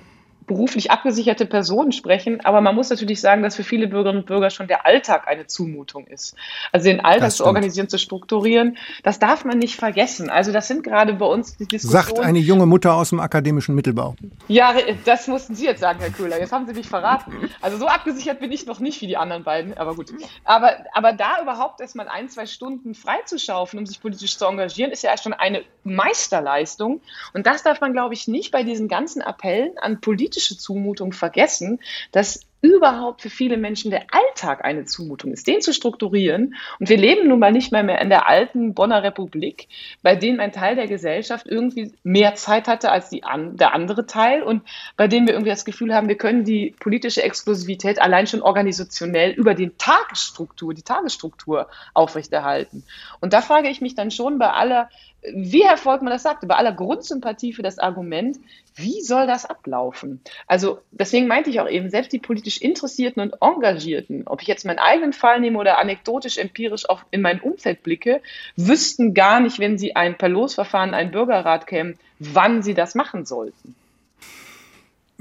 [0.49, 4.49] beruflich abgesicherte Personen sprechen, aber man muss natürlich sagen, dass für viele Bürgerinnen und Bürger
[4.49, 6.35] schon der Alltag eine Zumutung ist.
[6.71, 10.29] Also den Alltag zu organisieren, zu strukturieren, das darf man nicht vergessen.
[10.29, 12.03] Also das sind gerade bei uns die Diskussionen.
[12.03, 14.15] Sagt eine junge Mutter aus dem akademischen Mittelbau.
[14.47, 14.73] Ja,
[15.05, 16.39] das mussten Sie jetzt sagen, Herr Köhler.
[16.39, 17.31] Jetzt haben Sie mich verraten.
[17.61, 20.11] Also so abgesichert bin ich noch nicht wie die anderen beiden, aber gut.
[20.45, 25.03] Aber, aber da überhaupt erstmal ein, zwei Stunden freizuschaufen, um sich politisch zu engagieren, ist
[25.03, 27.01] ja schon eine Meisterleistung.
[27.35, 31.11] Und das darf man, glaube ich, nicht bei diesen ganzen Appellen an politische politische Zumutung
[31.11, 31.79] vergessen,
[32.11, 36.55] dass überhaupt für viele Menschen der Alltag eine Zumutung ist, den zu strukturieren.
[36.79, 39.67] Und wir leben nun mal nicht mehr, mehr in der alten Bonner Republik,
[40.01, 43.21] bei dem ein Teil der Gesellschaft irgendwie mehr Zeit hatte als die
[43.53, 44.63] der andere Teil und
[44.97, 49.31] bei dem wir irgendwie das Gefühl haben, wir können die politische Exklusivität allein schon organisationell
[49.31, 52.83] über die Tagesstruktur, die Tagesstruktur aufrechterhalten.
[53.21, 54.89] Und da frage ich mich dann schon bei aller
[55.21, 58.37] wie Herr Volkmann das sagte, bei aller Grundsympathie für das Argument,
[58.75, 60.21] wie soll das ablaufen?
[60.47, 64.65] Also deswegen meinte ich auch eben, selbst die politisch Interessierten und Engagierten, ob ich jetzt
[64.65, 68.21] meinen eigenen Fall nehme oder anekdotisch, empirisch auch in mein Umfeld blicke,
[68.55, 73.25] wüssten gar nicht, wenn sie ein per Losverfahren, ein Bürgerrat kämen, wann sie das machen
[73.25, 73.75] sollten.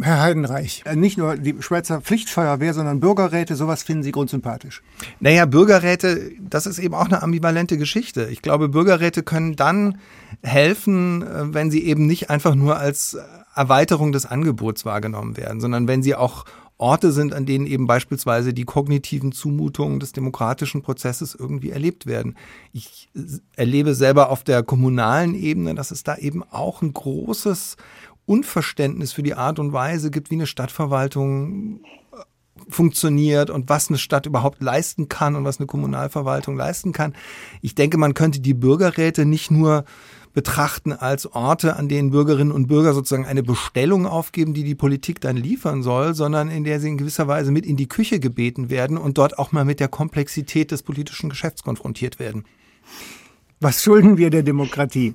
[0.01, 4.81] Herr Heidenreich, äh, nicht nur die Schweizer Pflichtfeuerwehr, sondern Bürgerräte, sowas finden Sie grundsympathisch.
[5.19, 8.29] Naja, Bürgerräte, das ist eben auch eine ambivalente Geschichte.
[8.31, 9.99] Ich glaube, Bürgerräte können dann
[10.43, 13.19] helfen, äh, wenn sie eben nicht einfach nur als
[13.57, 16.45] Erweiterung des Angebots wahrgenommen werden, sondern wenn sie auch
[16.79, 22.37] Orte sind, an denen eben beispielsweise die kognitiven Zumutungen des demokratischen Prozesses irgendwie erlebt werden.
[22.73, 23.11] Ich
[23.57, 27.77] erlebe selber auf der kommunalen Ebene, dass es da eben auch ein großes
[28.27, 31.81] Unverständnis für die Art und Weise gibt, wie eine Stadtverwaltung
[32.69, 37.15] funktioniert und was eine Stadt überhaupt leisten kann und was eine Kommunalverwaltung leisten kann.
[37.63, 39.85] Ich denke, man könnte die Bürgerräte nicht nur
[40.35, 45.21] betrachten als Orte, an denen Bürgerinnen und Bürger sozusagen eine Bestellung aufgeben, die die Politik
[45.21, 48.71] dann liefern soll, sondern in der sie in gewisser Weise mit in die Küche gebeten
[48.71, 52.45] werden und dort auch mal mit der Komplexität des politischen Geschäfts konfrontiert werden.
[53.61, 55.15] Was schulden wir der Demokratie?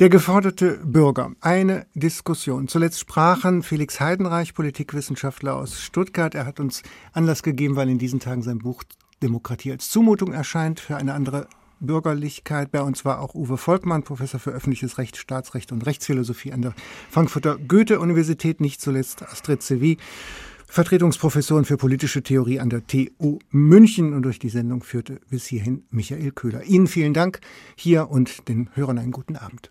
[0.00, 1.30] Der geforderte Bürger.
[1.40, 2.66] Eine Diskussion.
[2.66, 6.34] Zuletzt sprachen Felix Heidenreich, Politikwissenschaftler aus Stuttgart.
[6.34, 6.82] Er hat uns
[7.12, 8.82] Anlass gegeben, weil in diesen Tagen sein Buch
[9.22, 11.46] Demokratie als Zumutung erscheint, für eine andere
[11.78, 12.72] Bürgerlichkeit.
[12.72, 16.74] Bei uns war auch Uwe Volkmann, Professor für öffentliches Recht, Staatsrecht und Rechtsphilosophie an der
[17.10, 19.98] Frankfurter Goethe-Universität, nicht zuletzt Astrid Sevi,
[20.68, 25.84] Vertretungsprofessorin für politische Theorie an der TU München und durch die Sendung führte bis hierhin
[25.90, 26.64] Michael Köhler.
[26.64, 27.40] Ihnen vielen Dank
[27.76, 29.60] hier und den Hörern einen guten Abend.